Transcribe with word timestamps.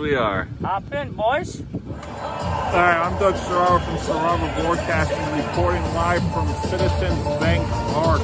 Yes, 0.00 0.10
we 0.10 0.16
are. 0.16 0.48
Hop 0.62 0.92
in, 0.94 1.12
boys. 1.12 1.62
Hi, 2.20 3.02
I'm 3.02 3.18
Doug 3.18 3.34
Serraro 3.34 3.84
from 3.84 3.96
Serraro 3.98 4.62
Broadcasting, 4.62 5.46
reporting 5.46 5.82
live 5.94 6.22
from 6.32 6.48
Citizens 6.70 7.22
Bank 7.38 7.68
Park. 7.92 8.22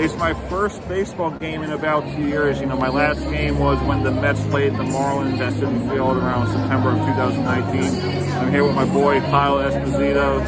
It's 0.00 0.16
my 0.16 0.34
first 0.48 0.86
baseball 0.88 1.30
game 1.30 1.62
in 1.62 1.70
about 1.70 2.02
two 2.16 2.22
years. 2.22 2.58
You 2.58 2.66
know, 2.66 2.76
my 2.76 2.88
last 2.88 3.20
game 3.30 3.60
was 3.60 3.78
when 3.86 4.02
the 4.02 4.10
Mets 4.10 4.44
played 4.46 4.72
the 4.72 4.82
Marlins 4.82 5.38
at 5.38 5.52
Citi 5.52 5.92
Field 5.92 6.16
around 6.16 6.48
September 6.48 6.90
of 6.90 6.98
2019. 6.98 8.32
I'm 8.38 8.50
here 8.50 8.64
with 8.64 8.74
my 8.74 8.86
boy 8.86 9.20
Kyle 9.20 9.58
Esposito. 9.58 10.40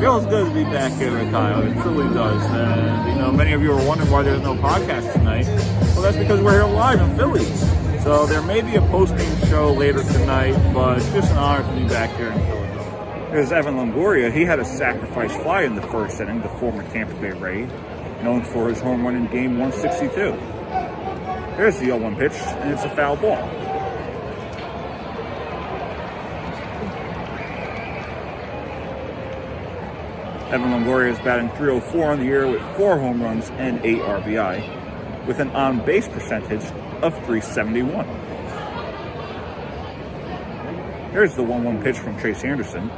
Feels 0.00 0.24
good 0.26 0.48
to 0.48 0.54
be 0.54 0.64
back 0.64 0.92
here 0.92 1.12
with 1.12 1.30
Kyle. 1.30 1.62
It 1.62 1.82
truly 1.82 2.14
does. 2.14 2.42
And, 2.52 3.12
you 3.12 3.18
know, 3.20 3.30
many 3.30 3.52
of 3.52 3.60
you 3.60 3.72
are 3.72 3.86
wondering 3.86 4.10
why 4.10 4.22
there's 4.22 4.42
no 4.42 4.54
podcast 4.54 5.12
tonight. 5.12 5.46
Well, 5.92 6.02
that's 6.02 6.16
because 6.16 6.40
we're 6.40 6.52
here 6.52 6.74
live 6.74 7.00
in 7.00 7.14
Philly. 7.16 7.79
So 8.02 8.24
there 8.24 8.40
may 8.40 8.62
be 8.62 8.76
a 8.76 8.80
post-game 8.80 9.46
show 9.48 9.74
later 9.74 10.02
tonight, 10.02 10.54
but 10.72 10.96
it's 10.96 11.12
just 11.12 11.30
an 11.32 11.36
honor 11.36 11.62
to 11.62 11.80
be 11.82 11.86
back 11.86 12.08
here 12.16 12.28
in 12.28 12.38
Philadelphia. 12.46 13.28
There's 13.30 13.52
Evan 13.52 13.74
Longoria. 13.74 14.32
He 14.32 14.42
had 14.42 14.58
a 14.58 14.64
sacrifice 14.64 15.36
fly 15.42 15.64
in 15.64 15.74
the 15.74 15.82
first 15.82 16.18
inning, 16.18 16.40
the 16.40 16.48
former 16.48 16.82
Tampa 16.92 17.14
Bay 17.16 17.32
Ray, 17.32 17.66
known 18.22 18.42
for 18.42 18.70
his 18.70 18.80
home 18.80 19.04
run 19.04 19.16
in 19.16 19.26
game 19.26 19.58
162. 19.58 20.14
There's 21.58 21.78
the 21.78 21.88
0-1 21.88 22.18
pitch, 22.18 22.32
and 22.32 22.72
it's 22.72 22.84
a 22.84 22.88
foul 22.96 23.16
ball. 23.16 23.36
Evan 30.50 30.70
Longoria 30.70 31.12
is 31.12 31.18
batting 31.18 31.50
304 31.50 32.12
on 32.12 32.18
the 32.20 32.24
year 32.24 32.46
with 32.46 32.62
four 32.78 32.98
home 32.98 33.22
runs 33.22 33.50
and 33.50 33.78
eight 33.84 34.00
RBI, 34.00 35.26
with 35.26 35.38
an 35.38 35.50
on-base 35.50 36.08
percentage 36.08 36.64
of 37.02 37.14
371. 37.26 38.04
Here's 41.12 41.34
the 41.34 41.42
1-1 41.42 41.82
pitch 41.82 41.98
from 41.98 42.18
Chase 42.20 42.44
Anderson, 42.44 42.88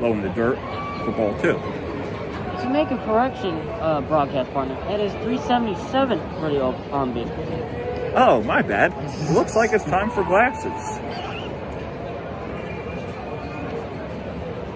low 0.00 0.12
in 0.12 0.22
the 0.22 0.28
dirt 0.28 0.56
for 1.04 1.12
ball 1.12 1.36
two. 1.40 1.58
To 2.62 2.68
make 2.70 2.90
a 2.90 2.98
correction, 3.04 3.56
uh, 3.80 4.02
broadcast 4.02 4.52
partner, 4.52 4.74
it 4.90 5.00
is 5.00 5.12
377 5.24 6.18
for 6.38 6.50
the 6.50 6.60
on 6.60 7.12
base 7.14 7.28
percentage. 7.30 8.12
Oh, 8.14 8.42
my 8.42 8.60
bad. 8.60 8.92
Looks 9.30 9.56
like 9.56 9.72
it's 9.72 9.84
time 9.84 10.10
for 10.10 10.22
glasses. 10.24 10.98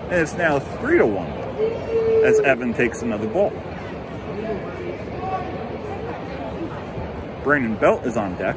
And 0.05 0.21
it's 0.21 0.35
now 0.35 0.59
3 0.59 0.99
to 0.99 1.07
1 1.07 1.27
as 2.25 2.41
Evan 2.41 2.73
takes 2.73 3.03
another 3.03 3.27
ball. 3.29 3.53
Brandon 7.45 7.77
Belt 7.77 8.05
is 8.07 8.17
on 8.17 8.37
deck. 8.39 8.57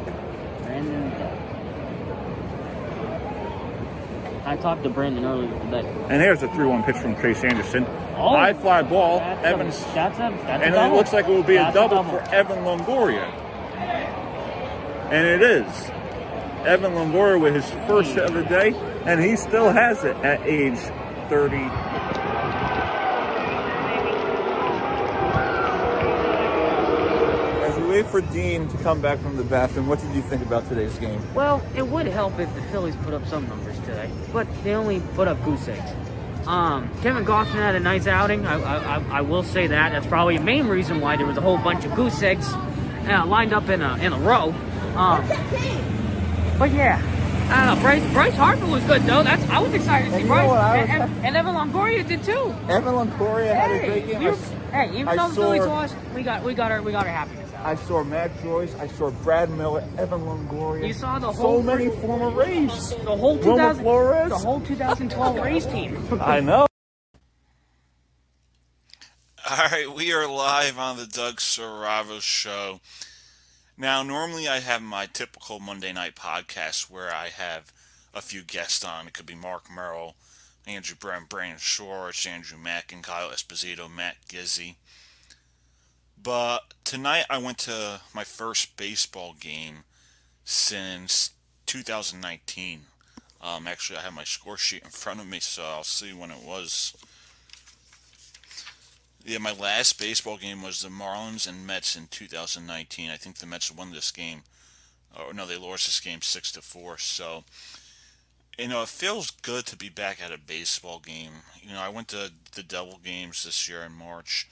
Brandon 0.63 1.09
Belt. 1.11 1.33
I 4.45 4.55
talked 4.55 4.83
to 4.83 4.89
Brandon 4.89 5.25
earlier 5.25 5.51
today. 5.65 5.85
And 6.09 6.21
there's 6.21 6.41
a 6.41 6.47
3 6.53 6.65
1 6.65 6.83
pitch 6.83 6.95
from 6.95 7.15
Chase 7.21 7.43
Anderson. 7.43 7.85
Oh. 8.15 8.29
High 8.29 8.53
fly 8.53 8.81
ball. 8.81 9.19
That's 9.19 9.45
Evans. 9.45 9.75
a, 9.75 9.93
that's 9.93 10.15
a, 10.15 10.19
that's 10.45 10.63
and 10.63 10.73
a 10.73 10.85
it 10.85 10.93
looks 10.93 11.11
like 11.11 11.27
it 11.27 11.31
will 11.31 11.43
be 11.43 11.55
That's 11.55 11.75
a 11.75 11.79
double, 11.79 12.03
for 12.05 12.21
Evan 12.33 12.59
Longoria. 12.63 13.25
And 15.11 15.27
it 15.27 15.41
is. 15.41 15.89
Evan 16.65 16.93
Longoria 16.93 17.39
with 17.41 17.55
his 17.55 17.69
first 17.87 18.11
hit 18.11 18.23
of 18.23 18.33
the 18.33 18.43
day, 18.43 18.73
and 19.05 19.21
he 19.21 19.35
still 19.35 19.69
has 19.69 20.03
it 20.05 20.15
at 20.17 20.41
age 20.47 20.79
30. 21.29 21.57
As 27.63 27.77
we 27.79 27.86
wait 27.97 28.05
for 28.11 28.21
Dean 28.21 28.67
to 28.67 28.77
come 28.77 29.01
back 29.01 29.17
from 29.19 29.37
the 29.37 29.43
bathroom, 29.43 29.87
what 29.87 29.99
did 29.99 30.13
you 30.13 30.21
think 30.21 30.43
about 30.43 30.67
today's 30.69 30.97
game? 30.99 31.19
Well, 31.33 31.61
it 31.75 31.87
would 31.87 32.05
help 32.05 32.37
if 32.39 32.53
the 32.53 32.61
Phillies 32.63 32.95
put 32.97 33.13
up 33.13 33.25
some 33.25 33.47
numbers 33.49 33.77
today, 33.79 34.09
but 34.31 34.47
they 34.63 34.73
only 34.73 34.99
put 35.15 35.27
up 35.27 35.43
goose 35.43 35.67
eggs. 35.67 35.91
Um, 36.47 36.89
Kevin 37.01 37.25
Gausman 37.25 37.53
had 37.55 37.75
a 37.75 37.79
nice 37.79 38.05
outing. 38.07 38.45
I, 38.45 38.55
I, 38.99 39.17
I- 39.17 39.21
will 39.21 39.43
say 39.43 39.67
that. 39.67 39.91
That's 39.91 40.05
probably 40.07 40.37
the 40.37 40.43
main 40.43 40.67
reason 40.67 41.01
why 41.01 41.17
there 41.17 41.25
was 41.25 41.37
a 41.37 41.41
whole 41.41 41.57
bunch 41.57 41.83
of 41.85 41.93
goose 41.95 42.21
eggs 42.21 42.47
uh, 42.53 43.25
lined 43.25 43.51
up 43.53 43.67
in 43.67 43.81
a 43.81 43.97
in 43.97 44.13
a 44.13 44.19
row. 44.19 44.53
Um, 44.95 45.27
but 46.57 46.71
yeah, 46.71 47.01
I 47.51 47.65
don't 47.65 47.75
know. 47.75 47.81
Bryce, 47.81 48.13
Bryce 48.13 48.35
Harper 48.35 48.65
was 48.67 48.83
good 48.85 49.01
though. 49.03 49.23
That's 49.23 49.43
I 49.49 49.59
was 49.59 49.73
excited 49.73 50.11
to 50.11 50.17
see 50.21 50.25
Bryce, 50.25 50.49
and, 50.89 51.01
and, 51.03 51.25
and 51.25 51.35
Evan 51.35 51.53
Longoria 51.55 52.07
did 52.07 52.23
too. 52.23 52.55
Evan 52.69 52.93
Longoria 52.93 53.53
had 53.53 53.71
a 53.71 53.73
Hey, 53.79 53.87
great 53.87 54.07
game. 54.07 54.19
we 54.19 54.29
were- 54.29 54.37
hey, 54.71 54.89
even 54.93 55.07
I 55.09 55.15
though 55.17 55.27
the 55.29 55.35
Phillies 55.35 55.65
lost, 55.65 55.95
we 56.15 56.23
got 56.23 56.43
we 56.43 56.53
got 56.53 56.71
our 56.71 56.81
we 56.81 56.93
got 56.93 57.05
our 57.05 57.11
happiness. 57.11 57.46
I 57.63 57.75
saw 57.75 58.03
Matt 58.03 58.31
Joyce, 58.41 58.73
I 58.75 58.87
saw 58.87 59.09
Brad 59.09 59.49
Miller, 59.49 59.87
Evan 59.97 60.21
Longoria. 60.21 60.87
You 60.87 60.93
saw 60.93 61.19
the 61.19 61.27
whole 61.27 61.35
so 61.35 61.41
whole 61.41 61.63
many 61.63 61.89
former 61.89 62.29
Rays. 62.31 62.89
the 62.89 63.15
whole 63.15 63.37
Wilmer 63.37 63.73
2000, 63.73 64.29
the 64.29 64.37
whole 64.37 64.61
2012 64.61 65.35
Rays 65.43 65.65
team. 65.65 66.07
I 66.21 66.39
know. 66.39 66.67
All 69.49 69.57
right, 69.71 69.89
we 69.93 70.11
are 70.11 70.27
live 70.27 70.77
on 70.77 70.97
the 70.97 71.05
Doug 71.07 71.37
Serravo 71.37 72.21
show. 72.21 72.81
Now, 73.77 74.03
normally 74.03 74.47
I 74.47 74.59
have 74.59 74.81
my 74.81 75.05
typical 75.05 75.59
Monday 75.59 75.93
night 75.93 76.15
podcast 76.15 76.89
where 76.89 77.13
I 77.13 77.29
have 77.29 77.71
a 78.13 78.21
few 78.21 78.41
guests 78.43 78.83
on. 78.83 79.07
It 79.07 79.13
could 79.13 79.25
be 79.25 79.35
Mark 79.35 79.65
Merrill, 79.73 80.15
Andrew 80.65 80.97
Brent, 80.99 81.29
Brandon 81.29 81.59
Schwartz, 81.59 82.25
Andrew 82.25 82.57
Mack, 82.57 82.91
and 82.91 83.03
Kyle 83.03 83.29
Esposito, 83.29 83.89
Matt 83.89 84.17
Gizzy. 84.27 84.75
But 86.21 86.73
tonight 86.83 87.25
I 87.29 87.37
went 87.37 87.59
to 87.59 88.01
my 88.13 88.23
first 88.23 88.75
baseball 88.75 89.35
game 89.39 89.83
since 90.43 91.31
2019. 91.65 92.81
Um, 93.39 93.67
actually, 93.67 93.99
I 93.99 94.01
have 94.01 94.13
my 94.13 94.23
score 94.23 94.57
sheet 94.57 94.83
in 94.83 94.89
front 94.89 95.19
of 95.19 95.27
me, 95.27 95.39
so 95.39 95.63
I'll 95.63 95.83
see 95.83 96.13
when 96.13 96.31
it 96.31 96.43
was. 96.43 96.95
Yeah, 99.23 99.37
my 99.39 99.51
last 99.51 99.99
baseball 99.99 100.37
game 100.37 100.63
was 100.63 100.81
the 100.81 100.89
Marlins 100.89 101.47
and 101.47 101.67
Mets 101.67 101.95
in 101.95 102.07
2019. 102.07 103.09
I 103.09 103.17
think 103.17 103.37
the 103.37 103.45
Mets 103.45 103.71
won 103.71 103.91
this 103.91 104.11
game. 104.11 104.43
Oh 105.15 105.31
no, 105.33 105.45
they 105.45 105.57
lost 105.57 105.85
this 105.85 105.99
game 105.99 106.21
six 106.21 106.51
to 106.53 106.61
four. 106.61 106.97
So, 106.97 107.43
you 108.57 108.69
know, 108.69 108.81
it 108.81 108.87
feels 108.87 109.31
good 109.31 109.65
to 109.67 109.75
be 109.75 109.89
back 109.89 110.21
at 110.21 110.31
a 110.31 110.37
baseball 110.37 110.99
game. 110.99 111.31
You 111.61 111.73
know, 111.73 111.81
I 111.81 111.89
went 111.89 112.07
to 112.09 112.31
the 112.55 112.63
Devil 112.63 112.99
games 113.03 113.43
this 113.43 113.69
year 113.69 113.83
in 113.83 113.91
March. 113.91 114.47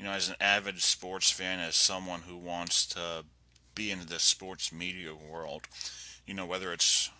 You 0.00 0.06
know, 0.06 0.12
as 0.12 0.30
an 0.30 0.36
avid 0.40 0.80
sports 0.80 1.30
fan, 1.30 1.60
as 1.60 1.76
someone 1.76 2.22
who 2.22 2.38
wants 2.38 2.86
to 2.86 3.22
be 3.74 3.90
into 3.90 4.06
the 4.06 4.18
sports 4.18 4.72
media 4.72 5.14
world, 5.14 5.68
you 6.26 6.32
know, 6.32 6.46
whether 6.46 6.72
it's 6.72 7.10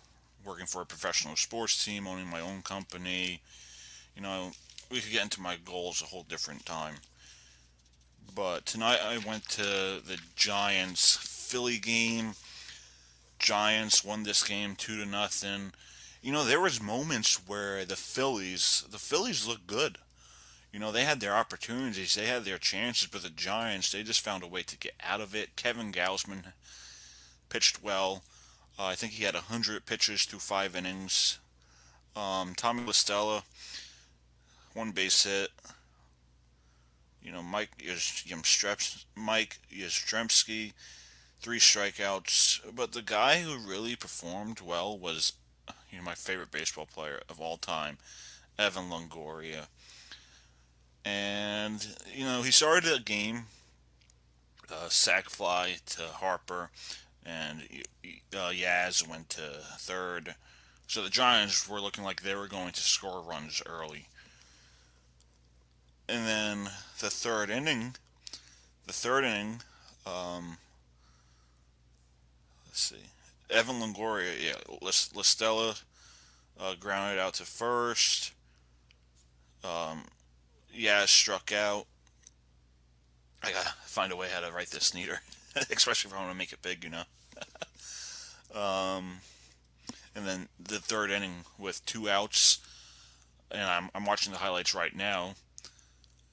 working 0.43 0.65
for 0.65 0.81
a 0.81 0.85
professional 0.87 1.35
sports 1.35 1.85
team, 1.85 2.07
owning 2.07 2.25
my 2.25 2.39
own 2.39 2.63
company, 2.63 3.43
you 4.15 4.23
know, 4.23 4.53
we 4.89 4.99
could 4.99 5.11
get 5.11 5.21
into 5.21 5.39
my 5.39 5.57
goals 5.63 6.01
a 6.01 6.05
whole 6.05 6.23
different 6.23 6.65
time. 6.65 6.95
But 8.33 8.65
tonight 8.65 8.99
I 8.99 9.19
went 9.19 9.47
to 9.49 9.61
the 9.61 10.17
Giants 10.35 11.17
Philly 11.17 11.77
game. 11.77 12.33
Giants 13.37 14.03
won 14.03 14.23
this 14.23 14.41
game 14.41 14.75
two 14.75 14.97
to 14.97 15.05
nothing. 15.05 15.73
You 16.23 16.31
know, 16.31 16.43
there 16.43 16.59
was 16.59 16.81
moments 16.81 17.47
where 17.47 17.85
the 17.85 17.95
Phillies 17.95 18.83
the 18.89 18.97
Phillies 18.97 19.45
looked 19.45 19.67
good. 19.67 19.99
You 20.71 20.79
know, 20.79 20.91
they 20.91 21.03
had 21.03 21.19
their 21.19 21.35
opportunities, 21.35 22.15
they 22.15 22.27
had 22.27 22.45
their 22.45 22.57
chances, 22.57 23.07
but 23.07 23.23
the 23.23 23.29
Giants, 23.29 23.91
they 23.91 24.03
just 24.03 24.21
found 24.21 24.41
a 24.41 24.47
way 24.47 24.63
to 24.63 24.77
get 24.77 24.93
out 25.03 25.19
of 25.19 25.35
it. 25.35 25.57
Kevin 25.57 25.91
Gausman 25.91 26.53
pitched 27.49 27.83
well. 27.83 28.23
Uh, 28.79 28.85
I 28.85 28.95
think 28.95 29.13
he 29.13 29.25
had 29.25 29.33
100 29.33 29.85
pitches 29.85 30.23
through 30.23 30.39
five 30.39 30.75
innings. 30.75 31.39
Um, 32.15 32.53
Tommy 32.55 32.83
La 32.85 32.93
Stella, 32.93 33.43
one 34.73 34.91
base 34.91 35.23
hit. 35.23 35.49
You 37.21 37.31
know, 37.31 37.43
Mike 37.43 37.77
Yastrzemski, 37.77 39.05
Mike 39.15 39.59
Yastrzemski, 39.71 40.73
three 41.39 41.59
strikeouts. 41.59 42.75
But 42.75 42.93
the 42.93 43.01
guy 43.01 43.41
who 43.41 43.69
really 43.69 43.95
performed 43.95 44.61
well 44.61 44.97
was, 44.97 45.33
you 45.91 45.97
know, 45.97 46.03
my 46.03 46.15
favorite 46.15 46.51
baseball 46.51 46.87
player 46.91 47.21
of 47.29 47.39
all 47.39 47.57
time, 47.57 47.97
Evan 48.57 48.89
Longoria. 48.89 49.67
And 51.03 51.85
you 52.13 52.25
know, 52.25 52.41
he 52.41 52.51
started 52.51 52.93
a 52.93 52.99
game, 52.99 53.45
uh, 54.71 54.89
sac 54.89 55.29
fly 55.29 55.77
to 55.87 56.03
Harper, 56.03 56.69
and 57.25 57.61
uh, 58.33 58.51
Yaz 58.51 59.07
went 59.07 59.29
to 59.29 59.41
third. 59.77 60.35
So 60.87 61.03
the 61.03 61.09
Giants 61.09 61.69
were 61.69 61.79
looking 61.79 62.03
like 62.03 62.21
they 62.21 62.35
were 62.35 62.47
going 62.47 62.73
to 62.73 62.81
score 62.81 63.21
runs 63.21 63.61
early. 63.65 64.07
And 66.09 66.27
then 66.27 66.63
the 66.99 67.09
third 67.09 67.49
inning, 67.49 67.95
the 68.85 68.93
third 68.93 69.23
inning, 69.23 69.61
um, 70.05 70.57
let's 72.67 72.81
see, 72.81 73.05
Evan 73.49 73.79
Longoria, 73.79 74.33
yeah, 74.41 74.77
La 74.81 75.21
Stella 75.21 75.75
uh, 76.59 76.73
grounded 76.79 77.19
out 77.19 77.35
to 77.35 77.43
first. 77.43 78.33
Um, 79.63 80.03
yeah, 80.73 81.05
struck 81.05 81.51
out. 81.51 81.85
I 83.43 83.51
gotta 83.51 83.73
find 83.85 84.11
a 84.11 84.15
way 84.15 84.27
how 84.33 84.41
to 84.41 84.51
write 84.51 84.69
this 84.69 84.93
neater, 84.93 85.21
especially 85.55 86.09
if 86.09 86.15
I 86.15 86.19
want 86.19 86.31
to 86.31 86.37
make 86.37 86.53
it 86.53 86.61
big, 86.61 86.83
you 86.83 86.89
know. 86.89 87.03
Um, 88.53 89.19
and 90.15 90.27
then 90.27 90.49
the 90.59 90.79
third 90.79 91.09
inning 91.09 91.45
with 91.57 91.85
two 91.85 92.09
outs, 92.09 92.59
and 93.49 93.63
I'm, 93.63 93.89
I'm 93.95 94.05
watching 94.05 94.33
the 94.33 94.39
highlights 94.39 94.75
right 94.75 94.95
now. 94.95 95.35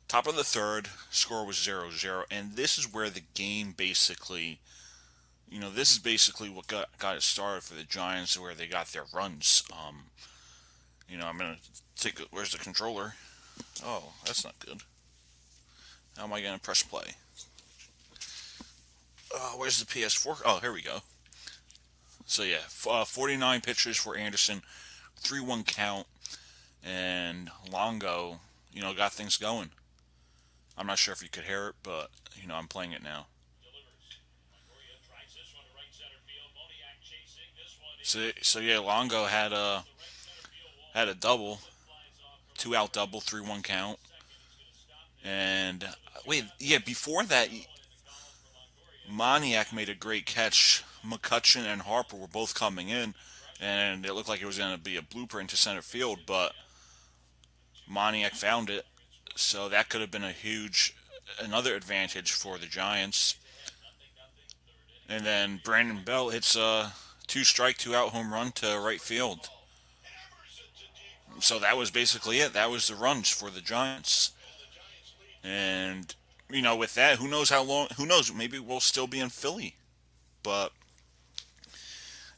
Top 0.09 0.27
of 0.27 0.37
the 0.37 0.45
third, 0.45 0.89
score 1.11 1.47
was 1.47 1.63
0 1.63 1.91
0. 1.91 2.25
And 2.31 2.53
this 2.53 2.79
is 2.79 2.93
where 2.93 3.11
the 3.11 3.23
game 3.35 3.75
basically, 3.77 4.59
you 5.49 5.61
know, 5.61 5.71
this 5.71 5.93
is 5.93 5.99
basically 5.99 6.49
what 6.49 6.67
got, 6.67 6.99
got 6.99 7.17
it 7.17 7.23
started 7.23 7.63
for 7.63 7.75
the 7.75 7.85
Giants, 7.85 8.39
where 8.39 8.55
they 8.55 8.67
got 8.67 8.89
their 8.89 9.05
runs. 9.13 9.63
Um, 9.73 10.07
you 11.09 11.19
know, 11.19 11.27
I'm 11.27 11.39
going 11.39 11.57
to 11.57 12.03
take, 12.03 12.19
where's 12.31 12.53
the 12.53 12.59
controller? 12.59 13.15
Oh, 13.85 14.13
that's 14.25 14.45
not 14.45 14.59
good. 14.59 14.79
How 16.17 16.25
am 16.25 16.33
I 16.33 16.43
going 16.43 16.55
to 16.55 16.61
press 16.61 16.83
play? 16.83 17.15
Uh, 19.35 19.53
where's 19.57 19.79
the 19.79 19.87
PS4? 19.87 20.43
Oh, 20.45 20.59
here 20.59 20.73
we 20.73 20.83
go. 20.83 20.99
So 22.27 22.43
yeah, 22.43 22.59
uh, 22.89 23.05
49 23.05 23.61
pitches 23.61 23.97
for 23.97 24.17
Anderson, 24.17 24.63
3-1 25.23 25.67
count, 25.67 26.07
and 26.85 27.51
Longo, 27.73 28.41
you 28.73 28.83
know, 28.83 28.93
got 28.95 29.13
things 29.13 29.37
going. 29.37 29.71
I'm 30.77 30.87
not 30.87 30.99
sure 30.99 31.13
if 31.13 31.23
you 31.23 31.29
could 31.29 31.45
hear 31.45 31.69
it, 31.69 31.75
but 31.83 32.11
you 32.41 32.47
know, 32.47 32.55
I'm 32.55 32.69
playing 32.69 32.93
it 32.93 33.03
now. 33.03 33.27
So, 38.03 38.31
so 38.41 38.61
yeah, 38.61 38.79
Longo 38.79 39.25
had 39.25 39.53
a 39.53 39.85
had 40.95 41.09
a 41.09 41.15
double, 41.15 41.61
two 42.59 42.77
out 42.77 42.93
double, 42.93 43.21
three 43.21 43.41
one 43.41 43.63
count, 43.63 43.99
and 45.25 45.85
uh, 45.85 45.89
wait, 46.27 46.45
yeah, 46.59 46.79
before 46.79 47.25
that, 47.25 47.49
Moniak 49.11 49.73
made 49.73 49.89
a 49.89 49.95
great 49.95 50.27
catch. 50.27 50.85
McCutchen 51.07 51.65
and 51.65 51.83
Harper 51.83 52.17
were 52.17 52.27
both 52.27 52.55
coming 52.55 52.89
in, 52.89 53.15
and 53.61 54.05
it 54.05 54.15
looked 54.15 54.29
like 54.29 54.43
it 54.43 54.47
was 54.47 54.59
going 54.59 54.75
to 54.75 54.83
be 54.83 54.97
a 54.97 55.03
blooper 55.03 55.41
into 55.41 55.57
center 55.57 55.81
field, 55.81 56.19
but 56.27 56.53
Moniak 57.91 58.33
found 58.33 58.69
it, 58.69 58.85
so 59.37 59.69
that 59.69 59.89
could 59.89 60.01
have 60.01 60.11
been 60.11 60.25
a 60.25 60.33
huge, 60.33 60.95
another 61.41 61.75
advantage 61.75 62.33
for 62.33 62.59
the 62.59 62.67
Giants. 62.67 63.37
And 65.09 65.25
then 65.25 65.61
Brandon 65.65 66.03
Belt 66.05 66.35
hits 66.35 66.57
a 66.57 66.93
two 67.27 67.45
strike, 67.45 67.79
two 67.79 67.95
out 67.95 68.11
home 68.11 68.33
run 68.33 68.53
to 68.53 68.79
right 68.85 69.01
field. 69.01 69.49
So 71.41 71.59
that 71.59 71.77
was 71.77 71.91
basically 71.91 72.41
it. 72.41 72.53
That 72.53 72.71
was 72.71 72.89
the 72.89 72.95
runs 72.95 73.29
for 73.29 73.51
the 73.51 73.61
Giants. 73.61 74.33
And 75.45 76.15
you 76.51 76.63
know, 76.63 76.77
with 76.77 76.95
that, 76.95 77.19
who 77.19 77.29
knows 77.29 77.51
how 77.51 77.63
long? 77.63 77.89
Who 77.97 78.07
knows? 78.07 78.33
Maybe 78.33 78.59
we'll 78.59 78.81
still 78.81 79.07
be 79.07 79.21
in 79.21 79.29
Philly, 79.29 79.77
but 80.43 80.73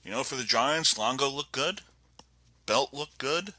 you 0.05 0.11
know, 0.11 0.25
for 0.25 0.37
the 0.37 0.44
Giants, 0.44 0.99
Longo 0.99 1.29
looked 1.29 1.52
good, 1.52 1.81
Belt 2.67 2.93
looked 2.93 3.19
good, 3.19 3.55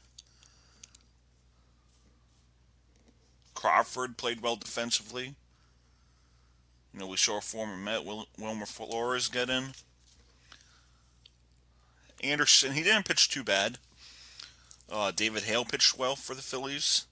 Crawford 3.54 4.16
played 4.16 4.40
well 4.40 4.56
defensively. 4.56 5.34
You 6.92 7.00
know, 7.00 7.06
we 7.06 7.16
saw 7.16 7.40
former 7.40 7.76
Met 7.76 8.04
Wil- 8.04 8.28
Wilmer 8.38 8.66
Flores 8.66 9.28
get 9.28 9.48
in. 9.48 9.72
Anderson, 12.22 12.72
he 12.72 12.82
didn't 12.82 13.06
pitch 13.06 13.30
too 13.30 13.42
bad. 13.42 13.78
Uh, 14.90 15.10
David 15.10 15.44
Hale 15.44 15.64
pitched 15.64 15.98
well 15.98 16.16
for 16.16 16.34
the 16.34 16.42
Phillies. 16.42 17.06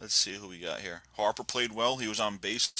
Let's 0.00 0.14
see 0.14 0.34
who 0.34 0.48
we 0.48 0.58
got 0.58 0.80
here. 0.80 1.02
Harper 1.16 1.44
played 1.44 1.72
well. 1.72 1.96
He 1.96 2.08
was 2.08 2.20
on 2.20 2.36
base 2.36 2.72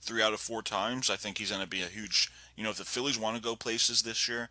three 0.00 0.22
out 0.22 0.32
of 0.32 0.40
four 0.40 0.62
times. 0.62 1.10
I 1.10 1.16
think 1.16 1.38
he's 1.38 1.50
going 1.50 1.62
to 1.62 1.68
be 1.68 1.82
a 1.82 1.86
huge. 1.86 2.30
You 2.56 2.64
know, 2.64 2.70
if 2.70 2.78
the 2.78 2.84
Phillies 2.84 3.18
want 3.18 3.36
to 3.36 3.42
go 3.42 3.54
places 3.54 4.02
this 4.02 4.28
year, 4.28 4.48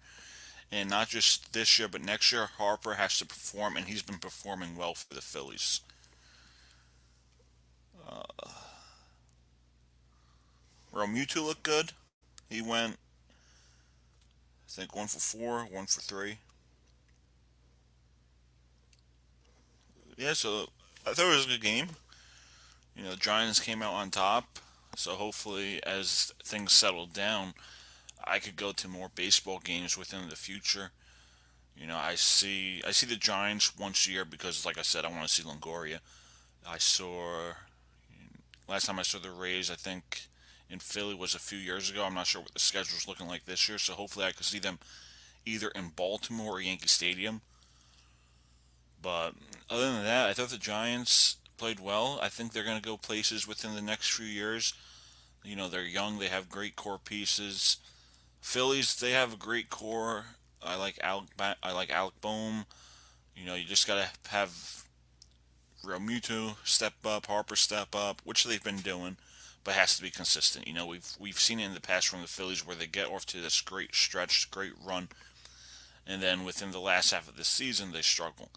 and 0.72 0.90
not 0.90 1.10
just 1.10 1.54
this 1.54 1.80
year 1.80 1.88
but 1.88 2.04
next 2.04 2.32
year, 2.32 2.50
Harper 2.58 2.94
has 2.94 3.18
to 3.18 3.26
perform, 3.26 3.78
and 3.78 3.88
he's 3.88 4.04
been 4.04 4.20
performing 4.20 4.76
well 4.76 4.94
for 4.94 5.14
the 5.14 5.22
Phillies. 5.22 5.82
Uh, 8.08 8.22
Realmuto 10.94 11.44
looked 11.44 11.64
good. 11.64 11.94
He 12.50 12.62
went, 12.62 12.98
I 14.68 14.70
think, 14.70 14.96
one 14.96 15.08
for 15.08 15.20
four, 15.20 15.62
one 15.62 15.86
for 15.86 16.02
three. 16.02 16.38
Yeah, 20.20 20.34
so 20.34 20.68
I 21.08 21.14
thought 21.14 21.32
it 21.32 21.36
was 21.36 21.46
a 21.46 21.50
good 21.50 21.62
game 21.62 21.88
you 23.00 23.06
know, 23.06 23.12
the 23.12 23.18
Giants 23.18 23.60
came 23.60 23.82
out 23.82 23.94
on 23.94 24.10
top. 24.10 24.60
So 24.96 25.12
hopefully, 25.12 25.82
as 25.86 26.34
things 26.44 26.74
settle 26.74 27.06
down, 27.06 27.54
I 28.26 28.40
could 28.40 28.58
go 28.58 28.74
to 28.74 28.88
more 28.90 29.10
baseball 29.14 29.60
games 29.64 29.98
within 29.98 30.28
the 30.30 30.36
future. 30.36 30.92
You 31.78 31.88
know, 31.88 31.96
I 31.96 32.16
see 32.16 32.82
I 32.86 32.92
see 32.92 33.06
the 33.06 33.16
Giants 33.16 33.78
once 33.78 34.06
a 34.08 34.12
year 34.12 34.26
because, 34.26 34.66
like 34.66 34.78
I 34.78 34.82
said, 34.82 35.06
I 35.06 35.10
want 35.10 35.28
to 35.28 35.34
see 35.34 35.44
Longoria. 35.44 36.00
I 36.68 36.78
saw 36.78 37.54
last 38.68 38.88
time 38.88 39.00
I 39.00 39.04
saw 39.04 39.20
the 39.20 39.32
Rays. 39.32 39.72
I 39.72 39.76
think 39.76 40.24
in 40.70 40.80
Philly 40.80 41.16
was 41.16 41.36
a 41.36 41.40
few 41.40 41.58
years 41.58 41.90
ago. 41.90 42.04
I'm 42.04 42.16
not 42.16 42.28
sure 42.28 42.42
what 42.42 42.54
the 42.54 42.60
schedule's 42.60 43.08
looking 43.08 43.28
like 43.28 43.46
this 43.46 43.70
year. 43.70 43.78
So 43.78 43.94
hopefully, 43.94 44.26
I 44.26 44.32
could 44.32 44.46
see 44.46 44.60
them 44.60 44.80
either 45.46 45.70
in 45.70 45.90
Baltimore 45.96 46.58
or 46.58 46.62
Yankee 46.62 46.90
Stadium. 46.90 47.42
But 49.02 49.32
other 49.70 49.92
than 49.92 50.04
that, 50.04 50.28
I 50.28 50.34
thought 50.34 50.50
the 50.50 50.58
Giants 50.58 51.38
played 51.58 51.80
well. 51.80 52.20
I 52.22 52.30
think 52.30 52.52
they're 52.52 52.64
going 52.64 52.82
to 52.82 52.88
go 52.88 52.98
places 52.98 53.48
within 53.48 53.76
the 53.76 53.82
next 53.82 54.12
few 54.12 54.26
years. 54.26 54.74
You 55.44 55.56
know, 55.56 55.70
they're 55.70 55.84
young. 55.84 56.20
They 56.20 56.28
have 56.28 56.50
great 56.50 56.76
core 56.76 57.00
pieces. 57.00 57.78
Phillies, 58.42 58.96
they 58.96 59.12
have 59.12 59.34
a 59.34 59.38
great 59.38 59.70
core. 59.70 60.26
I 60.62 60.76
like 60.76 61.00
Alec. 61.02 61.28
I 61.64 61.72
like 61.72 61.90
Alec 61.90 62.20
Bohm. 62.22 62.66
You 63.36 63.46
know, 63.46 63.56
you 63.56 63.66
just 63.66 63.88
got 63.88 63.96
to 63.96 64.30
have 64.30 64.84
Realmuto 65.84 66.56
step 66.66 66.94
up, 67.06 67.28
Harper 67.28 67.56
step 67.56 67.96
up, 67.96 68.22
which 68.26 68.44
they've 68.44 68.64
been 68.64 68.78
doing, 68.78 69.18
but 69.64 69.76
has 69.76 69.96
to 69.96 70.02
be 70.02 70.12
consistent. 70.12 70.68
You 70.68 70.74
know, 70.74 70.86
we've 70.86 71.08
we've 71.20 71.40
seen 71.40 71.60
it 71.60 71.66
in 71.66 71.74
the 71.74 71.82
past 71.82 72.08
from 72.08 72.22
the 72.22 72.28
Phillies 72.28 72.66
where 72.66 72.76
they 72.76 72.88
get 72.88 73.08
off 73.08 73.26
to 73.28 73.42
this 73.42 73.62
great 73.62 73.96
stretch, 73.96 74.52
great 74.52 74.74
run, 74.84 75.10
and 76.06 76.22
then 76.22 76.44
within 76.44 76.72
the 76.72 76.80
last 76.80 77.12
half 77.12 77.30
of 77.30 77.38
the 77.38 77.46
season 77.46 77.92
they 77.92 78.02
struggle. 78.02 78.50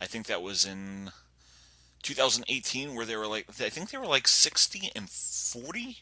I 0.00 0.06
think 0.06 0.26
that 0.26 0.42
was 0.42 0.64
in 0.64 1.10
2018 2.02 2.94
where 2.94 3.06
they 3.06 3.16
were 3.16 3.26
like 3.26 3.46
I 3.48 3.68
think 3.68 3.90
they 3.90 3.98
were 3.98 4.06
like 4.06 4.28
60 4.28 4.90
and 4.94 5.08
40 5.08 5.98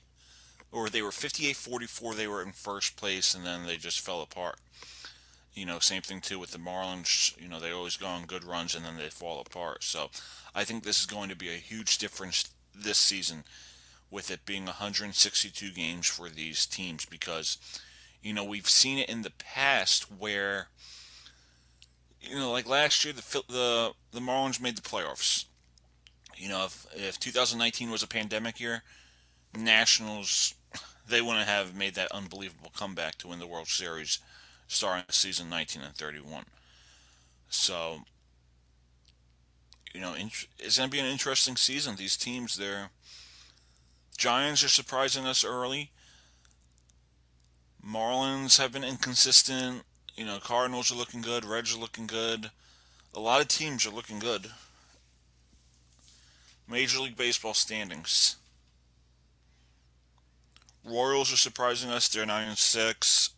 or 0.72 0.88
they 0.88 1.02
were 1.02 1.12
58 1.12 1.56
44 1.56 2.14
they 2.14 2.26
were 2.26 2.42
in 2.42 2.52
first 2.52 2.96
place 2.96 3.34
and 3.34 3.44
then 3.44 3.66
they 3.66 3.76
just 3.76 4.00
fell 4.00 4.20
apart. 4.20 4.56
You 5.54 5.66
know, 5.66 5.78
same 5.78 6.02
thing 6.02 6.20
too 6.20 6.38
with 6.38 6.50
the 6.50 6.58
Marlins, 6.58 7.40
you 7.40 7.48
know, 7.48 7.60
they 7.60 7.70
always 7.70 7.96
go 7.96 8.06
on 8.06 8.26
good 8.26 8.42
runs 8.42 8.74
and 8.74 8.84
then 8.84 8.96
they 8.96 9.08
fall 9.08 9.40
apart. 9.40 9.84
So, 9.84 10.10
I 10.52 10.64
think 10.64 10.82
this 10.82 10.98
is 10.98 11.06
going 11.06 11.28
to 11.28 11.36
be 11.36 11.48
a 11.48 11.52
huge 11.52 11.98
difference 11.98 12.50
this 12.74 12.98
season 12.98 13.44
with 14.10 14.32
it 14.32 14.44
being 14.44 14.64
162 14.64 15.70
games 15.70 16.08
for 16.08 16.28
these 16.28 16.66
teams 16.66 17.04
because 17.04 17.58
you 18.24 18.32
know, 18.32 18.42
we've 18.42 18.68
seen 18.68 18.98
it 18.98 19.10
in 19.10 19.20
the 19.20 19.32
past 19.38 20.10
where 20.10 20.68
you 22.28 22.36
know, 22.36 22.52
like 22.52 22.68
last 22.68 23.04
year 23.04 23.12
the 23.14 23.42
the 23.48 23.92
the 24.12 24.20
Marlins 24.20 24.60
made 24.60 24.76
the 24.76 24.82
playoffs 24.82 25.46
you 26.36 26.48
know, 26.48 26.64
if, 26.64 26.86
if 26.94 27.18
2019 27.18 27.90
was 27.90 28.02
a 28.02 28.08
pandemic 28.08 28.60
year, 28.60 28.82
Nationals, 29.56 30.54
they 31.08 31.20
wouldn't 31.20 31.46
have 31.46 31.74
made 31.74 31.94
that 31.94 32.12
unbelievable 32.12 32.72
comeback 32.76 33.16
to 33.18 33.28
win 33.28 33.38
the 33.38 33.46
World 33.46 33.68
Series 33.68 34.18
starting 34.66 35.04
season 35.10 35.48
19 35.48 35.82
and 35.82 35.94
31. 35.94 36.44
So, 37.48 38.00
you 39.94 40.00
know, 40.00 40.14
it's 40.16 40.78
going 40.78 40.90
to 40.90 40.92
be 40.92 41.00
an 41.00 41.06
interesting 41.06 41.56
season. 41.56 41.96
These 41.96 42.16
teams, 42.16 42.56
they're. 42.56 42.90
Giants 44.16 44.62
are 44.62 44.68
surprising 44.68 45.26
us 45.26 45.44
early. 45.44 45.90
Marlins 47.84 48.58
have 48.58 48.72
been 48.72 48.84
inconsistent. 48.84 49.82
You 50.16 50.24
know, 50.24 50.38
Cardinals 50.38 50.92
are 50.92 50.96
looking 50.96 51.22
good. 51.22 51.44
Reds 51.44 51.74
are 51.74 51.80
looking 51.80 52.06
good. 52.06 52.50
A 53.14 53.20
lot 53.20 53.40
of 53.40 53.48
teams 53.48 53.86
are 53.86 53.90
looking 53.90 54.18
good. 54.18 54.46
Major 56.68 57.00
League 57.00 57.16
Baseball 57.16 57.54
standings. 57.54 58.36
Royals 60.84 61.32
are 61.32 61.36
surprising 61.36 61.90
us. 61.90 62.08
They're 62.08 62.26
nine 62.26 62.48
and 62.48 62.58
six. 62.58 63.30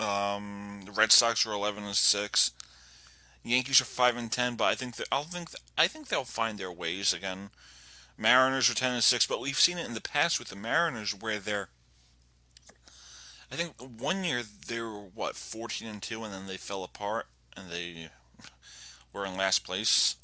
Um, 0.00 0.82
the 0.86 0.92
Red 0.92 1.12
Sox 1.12 1.44
are 1.44 1.52
eleven 1.52 1.84
and 1.84 1.94
six. 1.94 2.52
Yankees 3.44 3.80
are 3.80 3.84
five 3.84 4.16
and 4.16 4.30
ten, 4.30 4.56
but 4.56 4.64
I 4.64 4.74
think 4.74 4.96
that 4.96 5.08
I 5.10 5.22
think 5.22 5.48
I 5.76 5.88
think 5.88 6.08
they'll 6.08 6.24
find 6.24 6.58
their 6.58 6.72
ways 6.72 7.12
again. 7.12 7.50
Mariners 8.16 8.70
are 8.70 8.74
ten 8.74 8.94
and 8.94 9.02
six, 9.02 9.26
but 9.26 9.40
we've 9.40 9.58
seen 9.58 9.78
it 9.78 9.86
in 9.86 9.94
the 9.94 10.00
past 10.00 10.38
with 10.38 10.48
the 10.48 10.56
Mariners 10.56 11.14
where 11.14 11.38
they're. 11.38 11.68
I 13.50 13.56
think 13.56 13.74
one 13.78 14.24
year 14.24 14.42
they 14.66 14.80
were 14.80 15.00
what 15.14 15.36
fourteen 15.36 15.88
and 15.88 16.02
two, 16.02 16.22
and 16.24 16.32
then 16.32 16.46
they 16.46 16.56
fell 16.56 16.84
apart 16.84 17.26
and 17.56 17.70
they 17.70 18.08
were 19.12 19.24
in 19.24 19.36
last 19.36 19.64
place. 19.64 20.16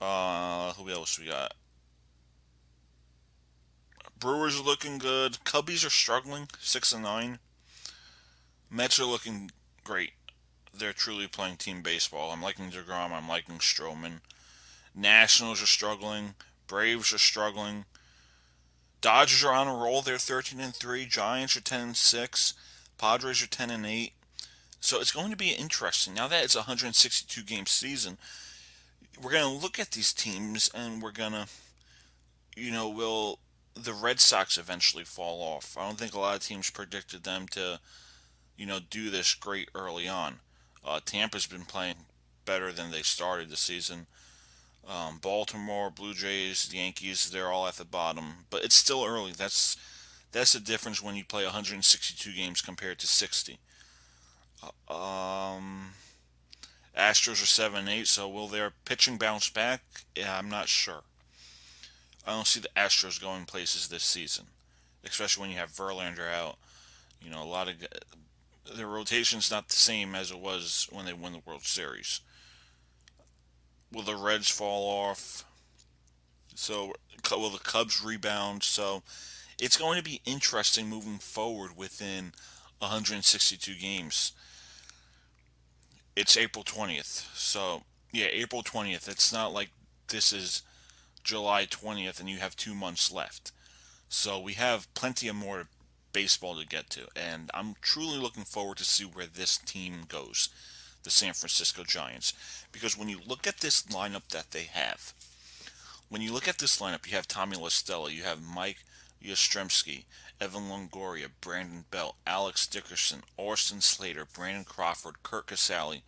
Uh, 0.00 0.72
who 0.74 0.88
else 0.90 1.18
we 1.18 1.26
got? 1.26 1.54
Brewers 4.18 4.58
are 4.58 4.64
looking 4.64 4.98
good. 4.98 5.38
Cubbies 5.44 5.86
are 5.86 5.90
struggling, 5.90 6.48
six 6.60 6.92
and 6.92 7.02
nine. 7.02 7.38
Mets 8.70 9.00
are 9.00 9.04
looking 9.04 9.50
great. 9.84 10.12
They're 10.72 10.92
truly 10.92 11.26
playing 11.26 11.56
team 11.56 11.82
baseball. 11.82 12.30
I'm 12.30 12.42
liking 12.42 12.70
DeGrom. 12.70 13.10
I'm 13.12 13.28
liking 13.28 13.58
Stroman. 13.58 14.20
Nationals 14.94 15.62
are 15.62 15.66
struggling. 15.66 16.34
Braves 16.66 17.12
are 17.12 17.18
struggling. 17.18 17.84
Dodgers 19.00 19.44
are 19.44 19.52
on 19.52 19.68
a 19.68 19.74
roll. 19.74 20.02
They're 20.02 20.18
13 20.18 20.60
and 20.60 20.74
3. 20.74 21.06
Giants 21.06 21.56
are 21.56 21.60
10 21.60 21.80
and 21.80 21.96
6. 21.96 22.54
Padres 22.98 23.42
are 23.42 23.46
10 23.46 23.70
and 23.70 23.86
8. 23.86 24.12
So 24.80 25.00
it's 25.00 25.12
going 25.12 25.30
to 25.30 25.36
be 25.36 25.50
interesting. 25.50 26.14
Now 26.14 26.28
that 26.28 26.44
it's 26.44 26.54
a 26.54 26.60
162 26.60 27.42
game 27.42 27.66
season, 27.66 28.18
we're 29.20 29.32
going 29.32 29.58
to 29.58 29.62
look 29.62 29.78
at 29.78 29.92
these 29.92 30.12
teams 30.12 30.70
and 30.74 31.02
we're 31.02 31.12
going 31.12 31.32
to, 31.32 31.46
you 32.56 32.70
know, 32.70 32.88
will 32.88 33.38
the 33.74 33.92
Red 33.92 34.20
Sox 34.20 34.58
eventually 34.58 35.04
fall 35.04 35.40
off? 35.42 35.76
I 35.78 35.86
don't 35.86 35.98
think 35.98 36.14
a 36.14 36.18
lot 36.18 36.36
of 36.36 36.42
teams 36.42 36.70
predicted 36.70 37.24
them 37.24 37.46
to, 37.52 37.80
you 38.56 38.66
know, 38.66 38.78
do 38.90 39.10
this 39.10 39.34
great 39.34 39.68
early 39.74 40.08
on. 40.08 40.36
Uh, 40.84 41.00
Tampa's 41.04 41.46
been 41.46 41.64
playing 41.64 41.96
better 42.44 42.72
than 42.72 42.90
they 42.90 43.02
started 43.02 43.50
the 43.50 43.56
season. 43.56 44.06
Um, 44.86 45.18
Baltimore, 45.18 45.90
Blue 45.90 46.14
Jays, 46.14 46.72
Yankees, 46.72 47.30
they're 47.30 47.52
all 47.52 47.66
at 47.66 47.74
the 47.74 47.84
bottom, 47.84 48.46
but 48.48 48.64
it's 48.64 48.74
still 48.74 49.04
early. 49.04 49.32
That's 49.32 49.76
that's 50.32 50.52
the 50.52 50.60
difference 50.60 51.02
when 51.02 51.14
you 51.14 51.24
play 51.24 51.44
162 51.44 52.32
games 52.32 52.60
compared 52.60 52.98
to 52.98 53.06
60. 53.06 53.58
Uh, 54.88 54.92
um, 54.92 55.90
Astros 56.96 57.42
are 57.42 57.46
seven 57.46 57.80
and 57.80 57.88
eight, 57.88 58.08
so 58.08 58.28
will 58.28 58.48
their 58.48 58.72
pitching 58.84 59.18
bounce 59.18 59.48
back? 59.48 59.82
Yeah, 60.16 60.36
I'm 60.36 60.48
not 60.48 60.68
sure. 60.68 61.02
I 62.26 62.32
don't 62.32 62.46
see 62.46 62.60
the 62.60 62.68
Astros 62.76 63.20
going 63.20 63.44
places 63.44 63.88
this 63.88 64.02
season, 64.02 64.46
especially 65.04 65.42
when 65.42 65.50
you 65.50 65.56
have 65.58 65.70
Verlander 65.70 66.30
out. 66.30 66.56
You 67.22 67.30
know, 67.30 67.42
a 67.42 67.44
lot 67.44 67.68
of 67.68 67.76
their 68.76 68.86
rotation's 68.86 69.50
not 69.50 69.68
the 69.68 69.76
same 69.76 70.14
as 70.14 70.30
it 70.30 70.38
was 70.38 70.88
when 70.90 71.06
they 71.06 71.12
won 71.12 71.32
the 71.32 71.42
World 71.46 71.62
Series. 71.62 72.20
Will 73.92 74.02
the 74.02 74.16
Reds 74.16 74.48
fall 74.50 74.84
off? 74.84 75.44
So 76.54 76.92
will 77.30 77.50
the 77.50 77.58
Cubs 77.58 78.02
rebound? 78.02 78.62
So 78.62 79.02
it's 79.58 79.76
going 79.76 79.96
to 79.98 80.04
be 80.04 80.20
interesting 80.24 80.88
moving 80.88 81.18
forward 81.18 81.76
within 81.76 82.32
162 82.78 83.74
games. 83.74 84.32
It's 86.14 86.36
April 86.36 86.64
20th. 86.64 87.34
So, 87.34 87.82
yeah, 88.12 88.26
April 88.30 88.62
20th. 88.62 89.08
It's 89.08 89.32
not 89.32 89.52
like 89.52 89.70
this 90.08 90.32
is 90.32 90.62
July 91.22 91.66
20th 91.66 92.20
and 92.20 92.28
you 92.28 92.38
have 92.38 92.56
two 92.56 92.74
months 92.74 93.10
left. 93.12 93.52
So 94.08 94.40
we 94.40 94.54
have 94.54 94.92
plenty 94.94 95.28
of 95.28 95.36
more 95.36 95.68
baseball 96.12 96.58
to 96.58 96.66
get 96.66 96.90
to. 96.90 97.06
And 97.14 97.50
I'm 97.54 97.74
truly 97.80 98.18
looking 98.18 98.44
forward 98.44 98.78
to 98.78 98.84
see 98.84 99.04
where 99.04 99.26
this 99.26 99.58
team 99.58 100.04
goes 100.08 100.48
the 101.08 101.12
San 101.12 101.32
Francisco 101.32 101.84
Giants. 101.84 102.34
Because 102.70 102.98
when 102.98 103.08
you 103.08 103.18
look 103.26 103.46
at 103.46 103.60
this 103.60 103.84
lineup 103.84 104.28
that 104.28 104.50
they 104.50 104.64
have, 104.64 105.14
when 106.10 106.20
you 106.20 106.34
look 106.34 106.46
at 106.46 106.58
this 106.58 106.82
lineup, 106.82 107.06
you 107.06 107.16
have 107.16 107.26
Tommy 107.26 107.56
La 107.56 107.70
Stella, 107.70 108.10
you 108.10 108.24
have 108.24 108.42
Mike 108.42 108.84
Yastrzemski, 109.24 110.04
Evan 110.38 110.64
Longoria, 110.64 111.28
Brandon 111.40 111.86
Belt, 111.90 112.16
Alex 112.26 112.66
Dickerson, 112.66 113.22
Austin 113.38 113.80
Slater, 113.80 114.26
Brandon 114.26 114.64
Crawford, 114.64 115.22
Curt 115.22 115.46
Casali, 115.46 116.02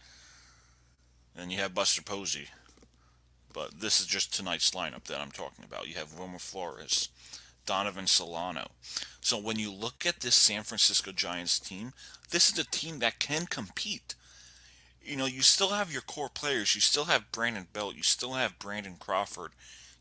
and 1.34 1.50
you 1.50 1.56
have 1.60 1.74
Buster 1.74 2.02
Posey. 2.02 2.48
But 3.50 3.80
this 3.80 4.02
is 4.02 4.06
just 4.06 4.34
tonight's 4.34 4.72
lineup 4.72 5.04
that 5.04 5.20
I'm 5.22 5.30
talking 5.30 5.64
about. 5.64 5.88
You 5.88 5.94
have 5.94 6.18
Wilmer 6.18 6.38
Flores, 6.38 7.08
Donovan 7.64 8.06
Solano. 8.06 8.68
So 9.22 9.38
when 9.38 9.58
you 9.58 9.72
look 9.72 10.04
at 10.04 10.20
this 10.20 10.34
San 10.34 10.62
Francisco 10.62 11.10
Giants 11.10 11.58
team, 11.58 11.94
this 12.28 12.52
is 12.52 12.58
a 12.58 12.64
team 12.64 12.98
that 12.98 13.18
can 13.18 13.46
compete 13.46 14.14
you 15.02 15.16
know, 15.16 15.26
you 15.26 15.42
still 15.42 15.70
have 15.70 15.92
your 15.92 16.02
core 16.02 16.28
players. 16.28 16.74
You 16.74 16.80
still 16.80 17.06
have 17.06 17.32
Brandon 17.32 17.66
Belt. 17.72 17.96
You 17.96 18.02
still 18.02 18.34
have 18.34 18.58
Brandon 18.58 18.96
Crawford. 18.98 19.52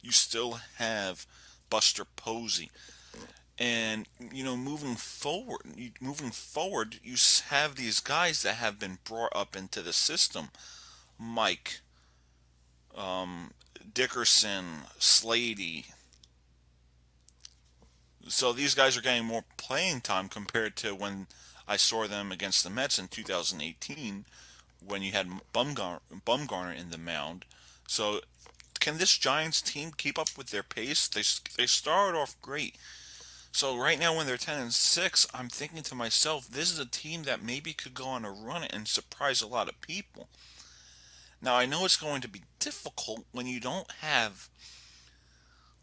You 0.01 0.12
still 0.12 0.60
have 0.77 1.25
Buster 1.70 2.06
Posey. 2.06 2.70
And 3.58 4.08
you 4.32 4.44
know, 4.44 4.56
moving 4.56 4.96
forward, 4.96 5.62
moving 6.00 6.32
forward, 6.32 6.96
you 7.03 7.15
have 7.50 7.75
these 7.75 8.00
guys 8.00 8.41
that 8.44 8.56
have 8.56 8.79
been 8.79 9.00
brought 9.03 9.36
up 9.36 9.56
into 9.56 9.82
the 9.82 9.91
system. 9.91 10.50
Mike, 11.18 11.82
um, 12.96 13.51
Dickerson, 13.94 14.65
Slady. 14.98 15.86
So 18.29 18.53
these 18.53 18.75
guys 18.75 18.96
are 18.96 19.01
getting 19.01 19.25
more 19.25 19.44
playing 19.58 20.01
time 20.01 20.29
compared 20.29 20.77
to 20.77 20.96
when 20.96 21.27
I 21.68 21.75
saw 21.75 22.08
them 22.08 22.32
against 22.32 22.63
the 22.63 22.70
Mets 22.70 22.98
in 22.98 23.10
2018 23.10 24.25
when 24.86 25.01
you 25.01 25.12
had 25.12 25.27
Bumgar- 25.53 26.01
Bumgarner 26.25 26.77
in 26.77 26.89
the 26.89 26.98
mound. 26.98 27.45
So, 27.88 28.21
can 28.79 28.98
this 28.98 29.17
Giants 29.17 29.62
team 29.62 29.91
keep 29.95 30.17
up 30.17 30.29
with 30.38 30.50
their 30.50 30.63
pace? 30.63 31.07
They 31.07 31.24
they 31.57 31.67
started 31.67 32.17
off 32.17 32.39
great. 32.41 32.75
So 33.51 33.75
right 33.77 34.00
now, 34.00 34.15
when 34.15 34.27
they're 34.27 34.38
ten 34.38 34.62
and 34.62 34.74
six, 34.74 35.27
I'm 35.33 35.50
thinking 35.50 35.83
to 35.83 35.95
myself, 35.95 36.48
this 36.48 36.71
is 36.71 36.79
a 36.79 36.86
team 36.86 37.24
that 37.24 37.43
maybe 37.43 37.74
could 37.74 37.93
go 37.93 38.05
on 38.05 38.24
a 38.24 38.31
run 38.31 38.63
and 38.63 38.88
surprise 38.88 39.41
a 39.41 39.48
lot 39.48 39.67
of 39.67 39.81
people. 39.81 40.29
Now 41.41 41.55
I 41.55 41.65
know 41.65 41.86
it's 41.86 41.98
going 41.98 42.21
to 42.21 42.29
be 42.29 42.43
difficult 42.59 43.25
when 43.31 43.48
you 43.48 43.59
don't 43.59 43.89
have 44.01 44.50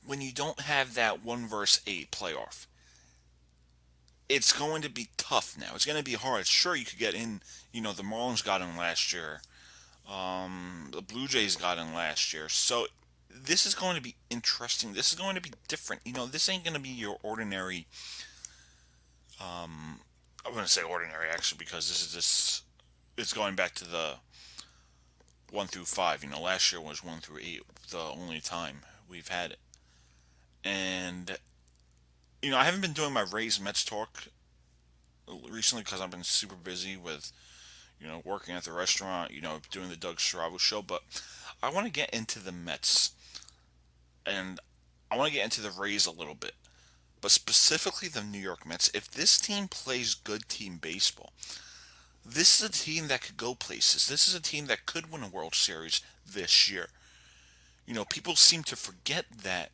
when 0.04 0.20
you 0.20 0.32
don't 0.32 0.60
have 0.60 0.94
that 0.94 1.24
one 1.24 1.46
verse 1.46 1.80
eight 1.86 2.12
playoff 2.12 2.66
it's 4.28 4.52
going 4.52 4.83
to 4.83 4.90
be 4.90 5.09
tough 5.16 5.56
now. 5.59 5.73
It's 5.75 5.85
going 5.85 5.99
to 5.99 6.04
be 6.04 6.14
hard. 6.14 6.47
Sure, 6.47 6.75
you 6.75 6.85
could 6.85 6.99
get 6.99 7.14
in. 7.14 7.40
You 7.73 7.80
know, 7.80 7.92
the 7.92 8.02
Marlins 8.02 8.45
got 8.45 8.61
in 8.61 8.76
last 8.76 9.12
year. 9.12 9.40
Um, 10.11 10.88
the 10.92 11.02
Blue 11.02 11.26
Jays 11.26 11.56
got 11.56 11.78
in 11.78 11.95
last 11.95 12.33
year. 12.33 12.49
So 12.49 12.87
this 13.30 13.66
is 13.66 13.75
going 13.75 13.97
to 13.97 14.02
be 14.02 14.16
interesting. 14.30 14.92
This 14.92 15.12
is 15.12 15.18
going 15.18 15.35
to 15.35 15.40
be 15.40 15.52
different. 15.68 16.02
You 16.04 16.12
know, 16.12 16.26
this 16.26 16.49
ain't 16.49 16.64
going 16.64 16.75
to 16.75 16.80
be 16.80 16.88
your 16.88 17.18
ordinary. 17.23 17.87
Um, 19.40 20.00
I'm 20.45 20.52
going 20.52 20.64
to 20.64 20.71
say 20.71 20.83
ordinary 20.83 21.28
actually 21.28 21.59
because 21.59 21.88
this 21.88 22.02
is 22.02 22.14
this. 22.14 22.62
It's 23.18 23.33
going 23.33 23.54
back 23.54 23.75
to 23.76 23.85
the 23.85 24.14
one 25.50 25.66
through 25.66 25.85
five. 25.85 26.23
You 26.23 26.30
know, 26.30 26.40
last 26.40 26.73
year 26.73 26.80
was 26.80 27.04
one 27.04 27.21
through 27.21 27.38
eight. 27.38 27.62
The 27.90 27.99
only 27.99 28.40
time 28.40 28.80
we've 29.09 29.28
had 29.28 29.52
it, 29.52 29.59
and 30.64 31.38
you 32.43 32.50
know, 32.50 32.59
I 32.59 32.64
haven't 32.64 32.83
been 32.83 32.93
doing 32.93 33.12
my 33.12 33.25
Rays 33.31 33.61
Mets 33.61 33.85
talk 33.85 34.25
recently 35.50 35.83
because 35.83 36.00
I've 36.00 36.11
been 36.11 36.23
super 36.23 36.55
busy 36.55 36.97
with, 36.97 37.33
you 38.00 38.07
know, 38.07 38.23
working 38.25 38.55
at 38.55 38.64
the 38.64 38.73
restaurant, 38.73 39.31
you 39.33 39.40
know, 39.40 39.59
doing 39.71 39.88
the 39.88 39.97
Doug 39.97 40.21
Strabo 40.21 40.59
show. 40.59 40.83
But 40.83 41.02
I 41.62 41.71
want 41.71 41.87
to 41.87 41.93
get 41.93 42.11
into 42.11 42.38
the 42.38 42.52
Mets, 42.52 43.12
and 44.25 44.61
I 45.11 45.16
want 45.16 45.28
to 45.28 45.35
get 45.35 45.45
into 45.45 45.61
the 45.61 45.71
Rays 45.71 46.07
a 46.07 46.12
little 46.12 46.35
bit, 46.35 46.52
but 47.21 47.31
specifically 47.31 48.09
the 48.09 48.23
New 48.23 48.38
York 48.38 48.66
Mets. 48.66 48.90
If 48.95 49.11
this 49.11 49.38
team 49.38 49.69
plays 49.69 50.14
good 50.14 50.49
team 50.49 50.78
baseball, 50.81 51.33
this 52.25 52.61
is 52.61 52.69
a 52.69 52.73
team 52.73 53.09
that 53.09 53.23
could 53.23 53.37
go 53.37 53.55
places. 53.55 54.09
This 54.09 54.28
is 54.28 54.35
a 54.35 54.43
team 54.43 54.66
that 54.66 54.87
could 54.87 55.11
win 55.11 55.23
a 55.23 55.28
World 55.28 55.55
Series 55.55 56.00
this 56.26 56.71
year. 56.71 56.88
You 57.87 57.95
know, 57.95 58.05
people 58.05 58.35
seem 58.35 58.64
to 58.64 58.76
forget 58.76 59.26
that 59.45 59.71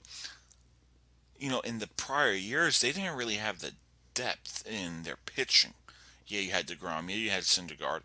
you 1.42 1.50
know, 1.50 1.60
in 1.60 1.80
the 1.80 1.88
prior 1.88 2.32
years, 2.32 2.80
they 2.80 2.92
didn't 2.92 3.16
really 3.16 3.34
have 3.34 3.58
the 3.58 3.72
depth 4.14 4.64
in 4.64 5.02
their 5.02 5.16
pitching. 5.16 5.74
Yeah, 6.24 6.38
you 6.38 6.52
had 6.52 6.68
DeGrom. 6.68 7.10
Yeah, 7.10 7.16
you 7.16 7.30
had 7.30 7.42
Syndergaard. 7.42 8.02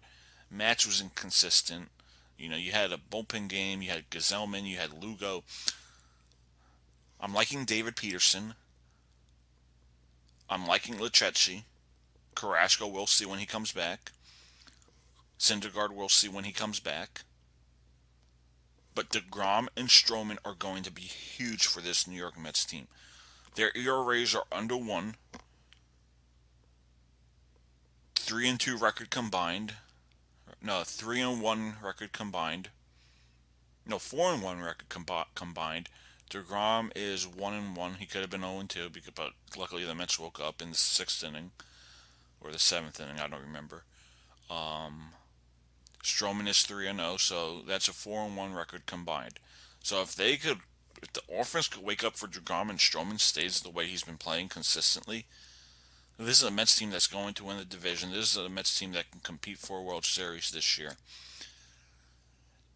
Matz 0.49 0.87
was 0.87 0.99
inconsistent. 0.99 1.89
You 2.39 2.49
know, 2.49 2.57
you 2.57 2.71
had 2.71 2.91
a 2.91 2.97
bullpen 2.97 3.47
game. 3.47 3.83
You 3.83 3.91
had 3.91 4.09
Gsellman. 4.09 4.63
You 4.63 4.77
had 4.77 5.03
Lugo. 5.03 5.43
I'm 7.21 7.31
liking 7.31 7.63
David 7.63 7.95
Peterson. 7.95 8.55
I'm 10.49 10.65
liking 10.65 10.95
Lucchesi. 10.95 11.61
Carrasco, 12.33 12.87
we'll 12.87 13.05
see 13.05 13.25
when 13.27 13.37
he 13.37 13.45
comes 13.45 13.71
back. 13.71 14.11
Syndergaard, 15.39 15.91
we'll 15.91 16.09
see 16.09 16.27
when 16.27 16.43
he 16.43 16.51
comes 16.51 16.79
back. 16.79 17.21
But 18.95 19.09
DeGrom 19.09 19.67
and 19.77 19.89
Stroman 19.89 20.37
are 20.43 20.55
going 20.55 20.81
to 20.81 20.91
be 20.91 21.03
huge 21.03 21.67
for 21.67 21.81
this 21.81 22.07
New 22.07 22.17
York 22.17 22.39
Mets 22.39 22.65
team. 22.65 22.87
Their 23.57 23.71
ERAs 23.75 24.35
are 24.35 24.45
under 24.51 24.77
one. 24.77 25.15
Three 28.15 28.47
and 28.47 28.59
two 28.59 28.77
record 28.77 29.09
combined. 29.09 29.73
No, 30.61 30.83
three 30.83 31.21
and 31.21 31.41
one 31.41 31.73
record 31.83 32.13
combined. 32.13 32.69
No, 33.83 33.97
four 33.97 34.31
and 34.31 34.43
one 34.43 34.61
record 34.61 34.89
com- 34.89 35.25
combined. 35.33 35.89
Degrom 36.29 36.91
is 36.95 37.25
one 37.25 37.55
and 37.55 37.75
one. 37.75 37.95
He 37.95 38.05
could 38.05 38.21
have 38.21 38.29
been 38.29 38.41
zero 38.41 38.59
and 38.59 38.69
two, 38.69 38.89
because, 38.91 39.13
but 39.15 39.31
luckily 39.57 39.83
the 39.83 39.95
Mets 39.95 40.19
woke 40.19 40.39
up 40.39 40.61
in 40.61 40.69
the 40.69 40.77
sixth 40.77 41.23
inning 41.23 41.49
or 42.39 42.51
the 42.51 42.59
seventh 42.59 42.99
inning. 42.99 43.19
I 43.19 43.27
don't 43.27 43.41
remember. 43.41 43.85
Um, 44.51 45.13
Stroman 46.03 46.47
is 46.47 46.61
three 46.61 46.87
and 46.87 46.99
zero, 46.99 47.17
so 47.17 47.61
that's 47.67 47.87
a 47.87 47.93
four 47.93 48.23
and 48.23 48.37
one 48.37 48.53
record 48.53 48.85
combined. 48.85 49.39
So 49.81 50.03
if 50.03 50.13
they 50.13 50.37
could 50.37 50.59
if 51.01 51.13
the 51.13 51.21
offense 51.33 51.67
could 51.67 51.83
wake 51.83 52.03
up 52.03 52.15
for 52.17 52.27
DeGrom 52.27 52.69
and 52.69 52.79
Stroman 52.79 53.19
stays 53.19 53.61
the 53.61 53.69
way 53.69 53.87
he's 53.87 54.03
been 54.03 54.17
playing 54.17 54.49
consistently, 54.49 55.25
This 56.19 56.41
is 56.41 56.47
a 56.47 56.51
Mets 56.51 56.75
team 56.75 56.89
that's 56.89 57.05
going 57.07 57.35
to 57.35 57.43
win 57.45 57.57
the 57.57 57.65
division. 57.65 58.11
This 58.11 58.31
is 58.31 58.37
a 58.37 58.49
Mets 58.49 58.77
team 58.77 58.91
that 58.93 59.11
can 59.11 59.19
compete 59.21 59.59
for 59.59 59.77
a 59.79 59.83
World 59.83 60.03
Series 60.05 60.49
this 60.49 60.77
year. 60.77 60.93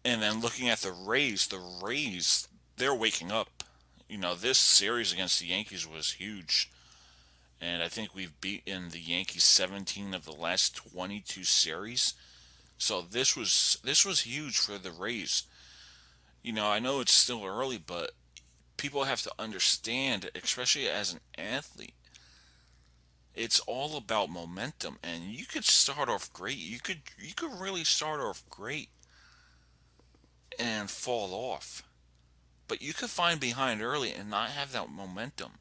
And 0.04 0.22
then 0.22 0.40
looking 0.40 0.68
at 0.68 0.78
the 0.78 0.92
Rays, 0.92 1.46
the 1.48 1.58
Rays, 1.82 2.46
they're 2.76 2.94
waking 2.94 3.32
up. 3.32 3.64
You 4.08 4.18
know, 4.18 4.34
this 4.34 4.58
series 4.58 5.12
against 5.12 5.40
the 5.40 5.46
Yankees 5.46 5.86
was 5.88 6.12
huge. 6.12 6.70
And 7.60 7.82
I 7.82 7.88
think 7.88 8.14
we've 8.14 8.40
beaten 8.40 8.90
the 8.90 9.00
Yankees 9.00 9.44
17 9.44 10.14
of 10.14 10.24
the 10.24 10.32
last 10.32 10.76
22 10.76 11.44
series. 11.44 12.14
So 12.78 13.00
this 13.02 13.36
was 13.36 13.78
this 13.84 14.04
was 14.04 14.20
huge 14.20 14.58
for 14.58 14.78
the 14.78 14.90
Rays. 14.90 15.44
You 16.42 16.52
know, 16.52 16.68
I 16.68 16.80
know 16.80 17.00
it's 17.00 17.14
still 17.14 17.44
early, 17.44 17.78
but 17.78 18.12
people 18.76 19.04
have 19.04 19.22
to 19.22 19.32
understand, 19.38 20.28
especially 20.34 20.88
as 20.88 21.12
an 21.12 21.20
athlete, 21.38 21.94
it's 23.34 23.60
all 23.60 23.96
about 23.96 24.28
momentum. 24.28 24.98
And 25.02 25.24
you 25.24 25.46
could 25.46 25.64
start 25.64 26.08
off 26.08 26.32
great. 26.32 26.56
You 26.56 26.80
could 26.80 27.02
you 27.18 27.34
could 27.34 27.52
really 27.60 27.84
start 27.84 28.20
off 28.20 28.42
great 28.50 28.88
and 30.58 30.90
fall 30.90 31.32
off. 31.32 31.82
But 32.66 32.82
you 32.82 32.92
could 32.92 33.10
find 33.10 33.38
behind 33.38 33.80
early 33.80 34.12
and 34.12 34.28
not 34.28 34.50
have 34.50 34.72
that 34.72 34.90
momentum. 34.90 35.52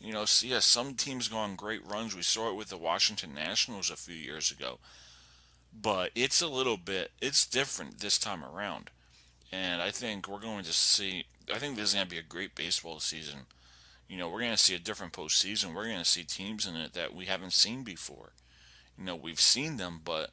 You 0.00 0.12
know 0.12 0.24
see 0.24 0.48
yeah, 0.48 0.60
some 0.60 0.94
teams 0.94 1.28
go 1.28 1.36
on 1.36 1.54
great 1.54 1.84
runs. 1.84 2.16
We 2.16 2.22
saw 2.22 2.50
it 2.50 2.56
with 2.56 2.68
the 2.68 2.78
washington 2.78 3.34
nationals 3.34 3.90
a 3.90 3.96
few 3.96 4.14
years 4.14 4.50
ago. 4.50 4.78
But 5.70 6.12
it's 6.14 6.40
a 6.40 6.48
little 6.48 6.78
bit 6.78 7.10
it's 7.20 7.46
different 7.46 8.00
this 8.00 8.18
time 8.18 8.42
around 8.42 8.90
and 9.52 9.82
i 9.82 9.90
think 9.90 10.28
we're 10.28 10.38
going 10.38 10.64
to 10.64 10.72
see 10.72 11.24
i 11.52 11.58
think 11.58 11.76
this 11.76 11.90
is 11.90 11.94
going 11.94 12.06
to 12.06 12.10
be 12.10 12.18
a 12.18 12.22
great 12.22 12.54
baseball 12.54 13.00
season 13.00 13.46
you 14.08 14.16
know, 14.16 14.30
we're 14.30 14.40
going 14.40 14.52
to 14.52 14.56
see 14.56 14.74
a 14.74 14.78
different 14.78 15.12
postseason. 15.12 15.74
We're 15.74 15.84
going 15.84 15.98
to 15.98 16.04
see 16.04 16.24
teams 16.24 16.66
in 16.66 16.76
it 16.76 16.94
that 16.94 17.14
we 17.14 17.26
haven't 17.26 17.52
seen 17.52 17.84
before. 17.84 18.32
You 18.96 19.04
know, 19.04 19.16
we've 19.16 19.40
seen 19.40 19.76
them, 19.76 20.00
but 20.02 20.30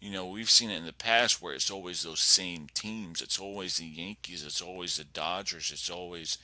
you 0.00 0.10
know, 0.10 0.26
we've 0.26 0.50
seen 0.50 0.70
it 0.70 0.78
in 0.78 0.86
the 0.86 0.92
past 0.92 1.40
where 1.40 1.54
it's 1.54 1.70
always 1.70 2.02
those 2.02 2.20
same 2.20 2.66
teams. 2.74 3.22
It's 3.22 3.38
always 3.38 3.76
the 3.76 3.86
Yankees. 3.86 4.44
It's 4.44 4.60
always 4.60 4.96
the 4.96 5.04
Dodgers. 5.04 5.70
It's 5.72 5.88
always 5.88 6.36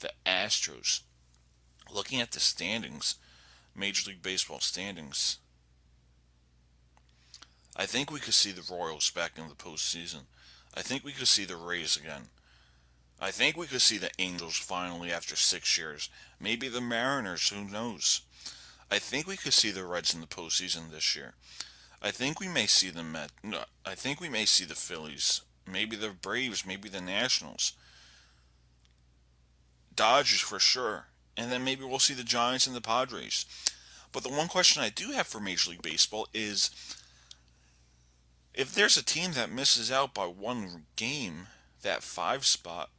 the 0.00 0.10
Astros. 0.26 1.00
Looking 1.92 2.20
at 2.20 2.32
the 2.32 2.40
standings, 2.40 3.14
Major 3.74 4.10
League 4.10 4.22
Baseball 4.22 4.60
standings, 4.60 5.38
I 7.76 7.86
think 7.86 8.10
we 8.10 8.20
could 8.20 8.34
see 8.34 8.50
the 8.50 8.68
Royals 8.68 9.10
back 9.10 9.38
in 9.38 9.48
the 9.48 9.54
postseason. 9.54 10.22
I 10.74 10.82
think 10.82 11.04
we 11.04 11.12
could 11.12 11.28
see 11.28 11.44
the 11.44 11.56
Rays 11.56 11.96
again. 11.96 12.28
I 13.20 13.30
think 13.30 13.56
we 13.56 13.66
could 13.66 13.82
see 13.82 13.98
the 13.98 14.10
Angels 14.18 14.56
finally 14.56 15.12
after 15.12 15.36
six 15.36 15.76
years. 15.76 16.08
Maybe 16.40 16.68
the 16.68 16.80
Mariners, 16.80 17.48
who 17.50 17.64
knows? 17.64 18.22
I 18.90 18.98
think 18.98 19.26
we 19.26 19.36
could 19.36 19.52
see 19.52 19.70
the 19.70 19.84
Reds 19.84 20.14
in 20.14 20.20
the 20.20 20.26
postseason 20.26 20.90
this 20.90 21.14
year. 21.14 21.34
I 22.02 22.10
think 22.10 22.40
we 22.40 22.48
may 22.48 22.66
see 22.66 22.88
the 22.88 23.02
Met. 23.02 23.30
No, 23.42 23.64
I 23.84 23.94
think 23.94 24.20
we 24.20 24.30
may 24.30 24.46
see 24.46 24.64
the 24.64 24.74
Phillies. 24.74 25.42
Maybe 25.70 25.96
the 25.96 26.10
Braves. 26.10 26.66
Maybe 26.66 26.88
the 26.88 27.02
Nationals. 27.02 27.74
Dodgers 29.94 30.40
for 30.40 30.58
sure. 30.58 31.06
And 31.36 31.52
then 31.52 31.62
maybe 31.62 31.84
we'll 31.84 31.98
see 31.98 32.14
the 32.14 32.24
Giants 32.24 32.66
and 32.66 32.74
the 32.74 32.80
Padres. 32.80 33.44
But 34.12 34.22
the 34.22 34.30
one 34.30 34.48
question 34.48 34.82
I 34.82 34.88
do 34.88 35.12
have 35.12 35.26
for 35.26 35.40
Major 35.40 35.70
League 35.70 35.82
Baseball 35.82 36.26
is 36.32 36.70
if 38.54 38.74
there's 38.74 38.96
a 38.96 39.04
team 39.04 39.32
that 39.32 39.52
misses 39.52 39.90
out 39.90 40.14
by 40.14 40.26
one 40.26 40.86
game, 40.96 41.46
that 41.82 42.02
five 42.02 42.44
spot, 42.44 42.90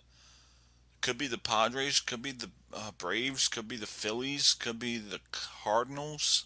could 1.01 1.17
be 1.17 1.27
the 1.27 1.37
Padres, 1.37 1.99
could 1.99 2.21
be 2.21 2.31
the 2.31 2.49
uh, 2.73 2.91
Braves, 2.97 3.47
could 3.47 3.67
be 3.67 3.75
the 3.75 3.87
Phillies, 3.87 4.53
could 4.53 4.79
be 4.79 4.97
the 4.97 5.19
Cardinals. 5.31 6.45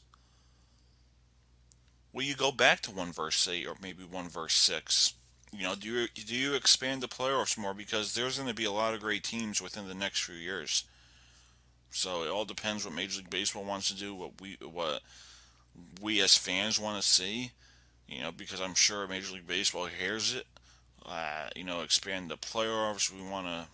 Will 2.13 2.23
you 2.23 2.35
go 2.35 2.51
back 2.51 2.79
to 2.81 2.91
one 2.91 3.11
verse 3.11 3.47
eight 3.47 3.67
or 3.67 3.75
maybe 3.81 4.03
one 4.03 4.29
verse 4.29 4.53
six? 4.53 5.13
You 5.51 5.63
know, 5.63 5.75
do 5.75 5.87
you 5.87 6.07
do 6.07 6.35
you 6.35 6.53
expand 6.53 7.01
the 7.01 7.07
playoffs 7.07 7.57
more 7.57 7.73
because 7.73 8.13
there's 8.13 8.37
going 8.37 8.49
to 8.49 8.55
be 8.55 8.65
a 8.65 8.71
lot 8.71 8.93
of 8.93 9.01
great 9.01 9.23
teams 9.23 9.61
within 9.61 9.87
the 9.87 9.93
next 9.93 10.23
few 10.23 10.35
years. 10.35 10.85
So 11.91 12.23
it 12.23 12.29
all 12.29 12.45
depends 12.45 12.83
what 12.83 12.93
Major 12.93 13.19
League 13.19 13.29
Baseball 13.29 13.63
wants 13.63 13.87
to 13.89 13.95
do, 13.95 14.15
what 14.15 14.41
we 14.41 14.57
what 14.61 15.01
we 16.01 16.21
as 16.21 16.37
fans 16.37 16.79
want 16.79 17.01
to 17.01 17.07
see. 17.07 17.51
You 18.07 18.21
know, 18.21 18.31
because 18.31 18.61
I'm 18.61 18.75
sure 18.75 19.07
Major 19.07 19.33
League 19.33 19.47
Baseball 19.47 19.85
hears 19.85 20.35
it. 20.35 20.45
Uh, 21.05 21.49
you 21.55 21.63
know, 21.63 21.81
expand 21.81 22.29
the 22.29 22.37
playoffs. 22.37 23.11
We 23.11 23.27
want 23.27 23.47
to 23.47 23.67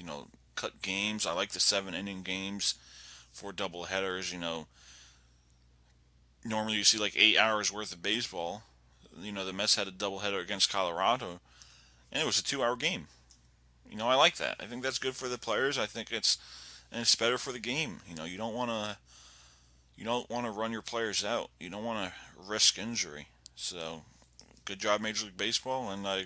you 0.00 0.06
know, 0.06 0.28
cut 0.54 0.80
games. 0.80 1.26
I 1.26 1.32
like 1.32 1.50
the 1.50 1.60
seven 1.60 1.94
inning 1.94 2.22
games 2.22 2.74
for 3.32 3.52
double 3.52 3.84
headers. 3.84 4.32
You 4.32 4.38
know, 4.38 4.66
normally 6.44 6.78
you 6.78 6.84
see 6.84 6.98
like 6.98 7.14
eight 7.16 7.36
hours 7.36 7.72
worth 7.72 7.92
of 7.92 8.02
baseball. 8.02 8.62
You 9.20 9.30
know, 9.32 9.44
the 9.44 9.52
Mets 9.52 9.76
had 9.76 9.88
a 9.88 9.92
double 9.92 10.20
header 10.20 10.38
against 10.38 10.72
Colorado, 10.72 11.40
and 12.10 12.22
it 12.22 12.26
was 12.26 12.38
a 12.38 12.44
two 12.44 12.62
hour 12.62 12.76
game. 12.76 13.08
You 13.90 13.98
know, 13.98 14.08
I 14.08 14.14
like 14.14 14.36
that. 14.36 14.56
I 14.60 14.64
think 14.64 14.82
that's 14.82 14.98
good 14.98 15.16
for 15.16 15.28
the 15.28 15.38
players. 15.38 15.76
I 15.76 15.86
think 15.86 16.10
it's 16.12 16.38
and 16.90 17.02
it's 17.02 17.14
better 17.14 17.36
for 17.38 17.52
the 17.52 17.58
game. 17.58 18.00
You 18.08 18.14
know, 18.14 18.24
you 18.24 18.38
don't 18.38 18.54
want 18.54 18.70
to 18.70 18.96
you 19.96 20.04
don't 20.04 20.30
want 20.30 20.46
to 20.46 20.52
run 20.52 20.72
your 20.72 20.82
players 20.82 21.24
out. 21.24 21.50
You 21.58 21.68
don't 21.68 21.84
want 21.84 22.10
to 22.10 22.50
risk 22.50 22.78
injury. 22.78 23.28
So, 23.62 24.00
good 24.64 24.78
job, 24.78 25.02
Major 25.02 25.26
League 25.26 25.36
Baseball, 25.36 25.90
and 25.90 26.08
I 26.08 26.24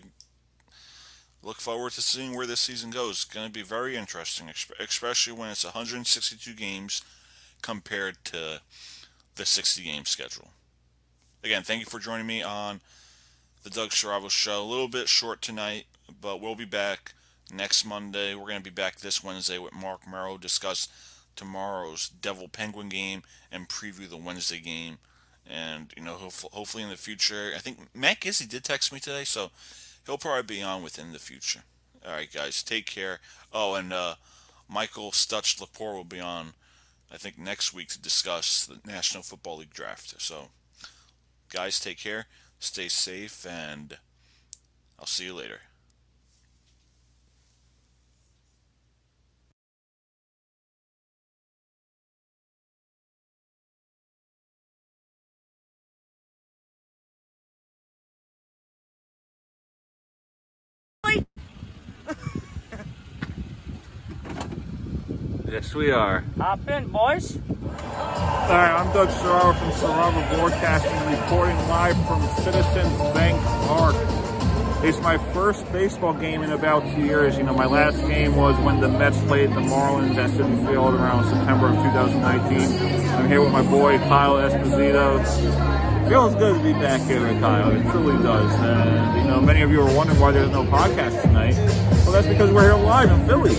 look 1.42 1.56
forward 1.56 1.90
to 1.94 2.00
seeing 2.00 2.34
where 2.34 2.46
this 2.46 2.60
season 2.60 2.90
goes. 2.90 3.10
It's 3.10 3.24
going 3.24 3.48
to 3.48 3.52
be 3.52 3.64
very 3.64 3.96
interesting, 3.96 4.48
especially 4.78 5.32
when 5.32 5.50
it's 5.50 5.64
162 5.64 6.54
games 6.54 7.02
compared 7.60 8.24
to 8.26 8.60
the 9.34 9.44
60 9.44 9.82
game 9.82 10.04
schedule. 10.04 10.50
Again, 11.42 11.64
thank 11.64 11.80
you 11.80 11.86
for 11.86 11.98
joining 11.98 12.28
me 12.28 12.40
on 12.40 12.80
the 13.64 13.68
Doug 13.68 13.90
Saravo 13.90 14.30
Show. 14.30 14.62
A 14.62 14.64
little 14.64 14.88
bit 14.88 15.08
short 15.08 15.42
tonight, 15.42 15.86
but 16.20 16.40
we'll 16.40 16.54
be 16.54 16.64
back 16.64 17.14
next 17.52 17.84
Monday. 17.84 18.36
We're 18.36 18.46
going 18.46 18.62
to 18.62 18.62
be 18.62 18.70
back 18.70 19.00
this 19.00 19.24
Wednesday 19.24 19.58
with 19.58 19.74
Mark 19.74 20.08
Merrow, 20.08 20.38
discuss 20.38 20.86
tomorrow's 21.34 22.10
Devil 22.10 22.46
Penguin 22.46 22.88
game 22.88 23.24
and 23.50 23.68
preview 23.68 24.08
the 24.08 24.16
Wednesday 24.16 24.60
game. 24.60 24.98
And, 25.46 25.92
you 25.96 26.02
know, 26.02 26.14
hopefully 26.14 26.82
in 26.82 26.88
the 26.88 26.96
future, 26.96 27.52
I 27.54 27.58
think 27.58 27.94
Matt 27.94 28.20
Gizzy 28.20 28.48
did 28.48 28.64
text 28.64 28.92
me 28.92 28.98
today, 29.00 29.24
so 29.24 29.50
he'll 30.06 30.18
probably 30.18 30.56
be 30.56 30.62
on 30.62 30.82
within 30.82 31.12
the 31.12 31.18
future. 31.18 31.60
All 32.06 32.12
right, 32.12 32.32
guys, 32.32 32.62
take 32.62 32.86
care. 32.86 33.20
Oh, 33.52 33.74
and 33.74 33.92
uh, 33.92 34.14
Michael 34.68 35.10
Stutch 35.10 35.58
Lepore 35.58 35.94
will 35.94 36.04
be 36.04 36.20
on, 36.20 36.54
I 37.12 37.18
think, 37.18 37.38
next 37.38 37.74
week 37.74 37.88
to 37.88 38.00
discuss 38.00 38.66
the 38.66 38.80
National 38.90 39.22
Football 39.22 39.58
League 39.58 39.74
draft. 39.74 40.20
So, 40.20 40.48
guys, 41.52 41.78
take 41.78 41.98
care, 41.98 42.26
stay 42.58 42.88
safe, 42.88 43.46
and 43.46 43.98
I'll 44.98 45.06
see 45.06 45.24
you 45.24 45.34
later. 45.34 45.60
Yes, 65.54 65.72
we 65.72 65.92
are. 65.92 66.24
Hop 66.36 66.68
in, 66.68 66.88
boys. 66.88 67.38
Hi, 67.78 68.72
I'm 68.72 68.92
Doug 68.92 69.08
Serraro 69.08 69.56
from 69.56 69.70
Serraro 69.70 70.34
Broadcasting, 70.34 71.20
reporting 71.20 71.56
live 71.68 71.96
from 72.08 72.20
Citizens 72.42 72.98
Bank 73.14 73.40
Park. 73.68 73.94
It's 74.84 75.00
my 75.00 75.16
first 75.32 75.70
baseball 75.72 76.12
game 76.12 76.42
in 76.42 76.50
about 76.50 76.82
two 76.94 77.02
years. 77.02 77.38
You 77.38 77.44
know, 77.44 77.54
my 77.54 77.66
last 77.66 77.98
game 78.08 78.34
was 78.34 78.58
when 78.64 78.80
the 78.80 78.88
Mets 78.88 79.18
played 79.22 79.50
the 79.50 79.60
Marlins 79.60 80.16
at 80.16 80.30
Citi 80.30 80.66
Field 80.66 80.94
around 80.94 81.24
September 81.30 81.68
of 81.68 81.76
2019. 81.76 83.10
I'm 83.10 83.28
here 83.28 83.40
with 83.40 83.52
my 83.52 83.62
boy 83.62 83.98
Kyle 83.98 84.34
Esposito. 84.34 85.73
Feels 86.08 86.34
good 86.34 86.58
to 86.58 86.62
be 86.62 86.72
back 86.74 87.00
here 87.02 87.26
with 87.26 87.40
Kyle. 87.40 87.74
It 87.74 87.82
truly 87.90 88.22
does. 88.22 88.52
And, 88.60 89.22
you 89.22 89.26
know, 89.26 89.40
many 89.40 89.62
of 89.62 89.70
you 89.70 89.80
are 89.80 89.96
wondering 89.96 90.20
why 90.20 90.32
there's 90.32 90.50
no 90.50 90.62
podcast 90.64 91.22
tonight. 91.22 91.56
Well, 92.04 92.12
that's 92.12 92.26
because 92.26 92.50
we're 92.50 92.62
here 92.62 92.74
live 92.74 93.10
in 93.10 93.26
Philly. 93.26 93.54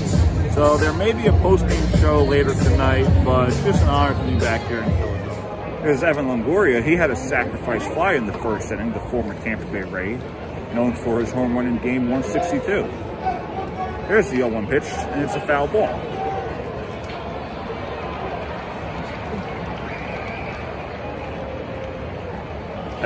So 0.54 0.78
there 0.78 0.94
may 0.94 1.12
be 1.12 1.26
a 1.26 1.32
post-game 1.34 2.00
show 2.00 2.24
later 2.24 2.54
tonight, 2.54 3.08
but 3.26 3.50
it's 3.50 3.64
just 3.64 3.82
an 3.82 3.90
honor 3.90 4.14
to 4.14 4.32
be 4.32 4.40
back 4.40 4.62
here 4.68 4.78
in 4.78 4.92
Philadelphia. 4.92 5.80
There's 5.82 6.04
Evan 6.04 6.28
Longoria. 6.28 6.84
He 6.84 6.96
had 6.96 7.10
a 7.10 7.16
sacrifice 7.16 7.86
fly 7.88 8.14
in 8.14 8.28
the 8.28 8.34
first 8.34 8.72
inning, 8.72 8.94
the 8.94 9.00
former 9.00 9.34
Tampa 9.42 9.66
Bay 9.66 9.82
Ray, 9.82 10.20
known 10.74 10.96
for 10.96 11.20
his 11.20 11.32
home 11.32 11.56
run 11.58 11.66
in 11.66 11.80
game 11.80 12.10
162. 12.10 12.84
There's 14.08 14.30
the 14.30 14.38
0-1 14.38 14.70
pitch, 14.70 14.84
and 14.84 15.24
it's 15.24 15.34
a 15.36 15.42
foul 15.42 15.68
ball. 15.68 16.15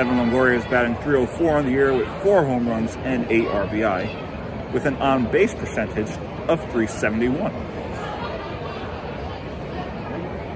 Evan 0.00 0.16
Longoria 0.16 0.56
is 0.56 0.64
batting 0.64 0.94
304 1.02 1.58
on 1.58 1.66
the 1.66 1.72
year 1.72 1.92
with 1.92 2.08
four 2.22 2.42
home 2.42 2.66
runs 2.66 2.96
and 3.04 3.30
eight 3.30 3.44
RBI, 3.44 4.72
with 4.72 4.86
an 4.86 4.96
on-base 4.96 5.52
percentage 5.52 6.08
of 6.48 6.58
371. 6.72 7.52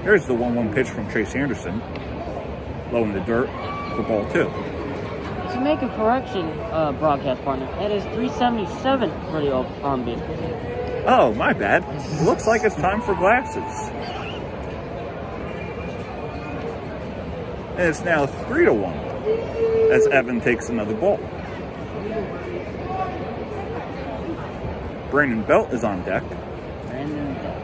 There's 0.03 0.25
the 0.25 0.33
1 0.33 0.55
1 0.55 0.73
pitch 0.73 0.89
from 0.89 1.07
Chase 1.11 1.35
Anderson. 1.35 1.79
Low 2.91 3.03
in 3.03 3.13
the 3.13 3.19
dirt 3.19 3.45
for 3.95 4.01
ball 4.01 4.27
two. 4.31 4.45
To 5.53 5.61
make 5.61 5.83
a 5.83 5.89
correction, 5.95 6.47
uh, 6.71 6.93
broadcast 6.93 7.43
partner, 7.43 7.67
it 7.81 7.91
is 7.91 8.01
377 8.15 9.11
for 9.29 9.41
the 9.41 9.53
on 9.53 10.05
base. 10.05 10.19
Oh, 11.05 11.35
my 11.35 11.53
bad. 11.53 11.85
Looks 12.23 12.47
like 12.47 12.63
it's 12.63 12.73
time 12.73 12.99
for 12.99 13.13
glasses. 13.13 13.61
And 17.77 17.81
it's 17.81 18.01
now 18.01 18.25
3 18.25 18.65
to 18.65 18.73
1 18.73 19.04
as 19.91 20.07
Evan 20.07 20.41
takes 20.41 20.69
another 20.69 20.93
ball. 20.95 21.17
Brandon 25.11 25.43
Belt 25.43 25.71
is 25.73 25.83
on 25.83 26.03
deck. 26.03 26.23
Brandon 26.87 27.33
Belt. 27.35 27.61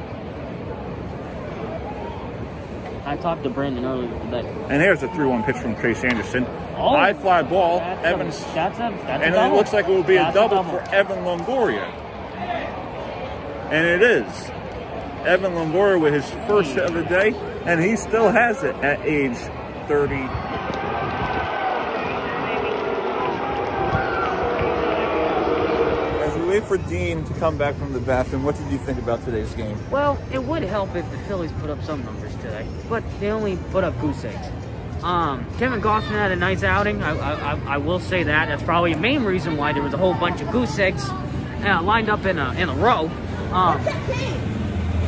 I 3.05 3.17
talked 3.17 3.43
to 3.43 3.49
Brandon 3.49 3.83
earlier 3.83 4.09
today. 4.25 4.47
And 4.69 4.81
there's 4.81 5.03
a 5.03 5.07
3 5.13 5.25
1 5.27 5.43
pitch 5.43 5.57
from 5.57 5.75
Chase 5.81 6.03
Anderson. 6.03 6.45
Oh, 6.77 6.95
High 6.95 7.13
fly 7.13 7.43
ball. 7.43 7.79
That's 7.79 8.05
Evans. 8.05 8.39
a, 8.39 8.53
that's 8.53 8.77
a, 8.77 8.81
that's 9.05 9.23
And 9.23 9.35
a 9.35 9.45
it 9.47 9.53
looks 9.53 9.73
like 9.73 9.85
it 9.87 9.91
will 9.91 10.03
be 10.03 10.15
a 10.15 10.23
That's 10.23 10.35
double, 10.35 10.63
for 10.63 10.79
Evan 10.93 11.19
Longoria. 11.25 11.83
And 13.71 13.85
it 13.87 14.01
is. 14.01 14.49
Evan 15.25 15.53
Longoria 15.53 15.99
with 16.01 16.13
his 16.13 16.29
first 16.47 16.71
hit 16.71 16.85
of 16.85 16.93
the 16.93 17.03
day, 17.03 17.33
and 17.65 17.81
he 17.81 17.95
still 17.95 18.29
has 18.31 18.63
it 18.63 18.75
at 18.77 18.99
age 19.05 19.37
30. 19.87 20.15
As 26.23 26.35
we 26.37 26.40
wait 26.51 26.63
for 26.65 26.77
Dean 26.77 27.23
to 27.25 27.33
come 27.35 27.57
back 27.57 27.75
from 27.75 27.93
the 27.93 27.99
bathroom, 27.99 28.43
what 28.43 28.55
did 28.57 28.69
you 28.71 28.77
think 28.79 28.99
about 28.99 29.23
today's 29.23 29.53
game? 29.55 29.77
Well, 29.89 30.17
it 30.31 30.43
would 30.43 30.63
help 30.63 30.95
if 30.95 31.09
the 31.11 31.17
Phillies 31.19 31.51
put 31.53 31.69
up 31.69 31.81
some 31.83 32.03
numbers 32.03 32.35
today, 32.37 32.65
but 32.89 33.03
they 33.19 33.29
only 33.29 33.57
put 33.71 33.83
up 33.83 33.99
goose 34.01 34.23
eggs. 34.25 34.47
Um, 35.03 35.45
Kevin 35.57 35.81
Gausman 35.81 36.09
had 36.11 36.31
a 36.31 36.35
nice 36.35 36.61
outing. 36.63 37.01
I, 37.01 37.17
I, 37.17 37.53
I- 37.53 37.73
I 37.73 37.77
will 37.77 37.99
say 37.99 38.23
that. 38.23 38.49
That's 38.49 38.61
probably 38.63 38.93
the 38.93 38.99
main 38.99 39.23
reason 39.23 39.57
why 39.57 39.73
there 39.73 39.81
was 39.81 39.93
a 39.93 39.97
whole 39.97 40.13
bunch 40.13 40.41
of 40.41 40.51
goose 40.51 40.77
eggs 40.77 41.09
uh, 41.09 41.81
lined 41.83 42.09
up 42.09 42.25
in 42.25 42.37
a 42.37 42.51
in 42.53 42.69
a 42.69 42.75
row. 42.75 43.09
Um, 43.51 43.83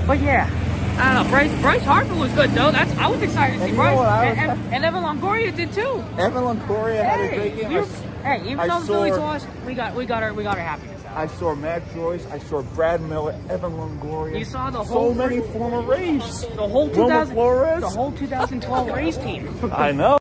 but 0.08 0.20
yeah, 0.20 0.50
I 0.98 1.14
don't 1.14 1.24
know. 1.26 1.30
Bryce, 1.30 1.62
Bryce 1.62 1.84
Harper 1.84 2.16
was 2.16 2.32
good 2.34 2.50
though. 2.52 2.72
That's 2.72 2.92
I 2.98 3.08
was 3.08 3.22
excited 3.22 3.60
to 3.60 3.66
see 3.68 3.74
Bryce, 3.74 4.00
and, 4.00 4.52
and, 4.52 4.74
and 4.74 4.86
Evan 4.86 5.04
Longoria 5.04 5.56
did 5.56 5.72
too. 5.74 6.04
Evan 6.18 6.44
Longoria 6.44 7.04
had 7.04 7.20
a 7.20 7.28
Hey, 7.28 7.36
great 7.38 7.56
game. 7.58 7.70
we 7.70 7.76
were- 7.76 7.82
s- 7.82 8.02
hey, 8.24 8.42
even 8.46 8.60
I 8.62 8.68
though 8.68 8.80
the 8.80 8.86
Phillies 8.88 9.18
lost, 9.18 9.48
we 9.68 9.74
got 9.76 9.94
we 9.96 10.06
got 10.08 10.24
our 10.24 10.34
we 10.34 10.42
got 10.44 10.58
our 10.58 10.64
happiness 10.64 10.90
out. 10.92 10.93
I 11.16 11.28
saw 11.28 11.54
Matt 11.56 11.94
Joyce, 11.94 12.26
I 12.32 12.40
saw 12.40 12.62
Brad 12.62 13.02
Miller, 13.02 13.40
Evan 13.50 13.74
Longoria. 13.74 14.40
You 14.40 14.46
saw 14.46 14.70
the 14.72 14.84
so 14.84 14.94
whole 14.94 15.14
many 15.14 15.42
former 15.42 15.82
Rays. 15.82 16.42
the 16.56 16.68
whole 16.68 16.90
2000, 16.90 17.34
Flores. 17.34 17.82
the 17.82 17.90
whole 17.90 18.12
2012 18.14 18.88
Rays 18.90 19.18
team. 19.18 19.60
I 19.74 19.92
know. 19.92 20.18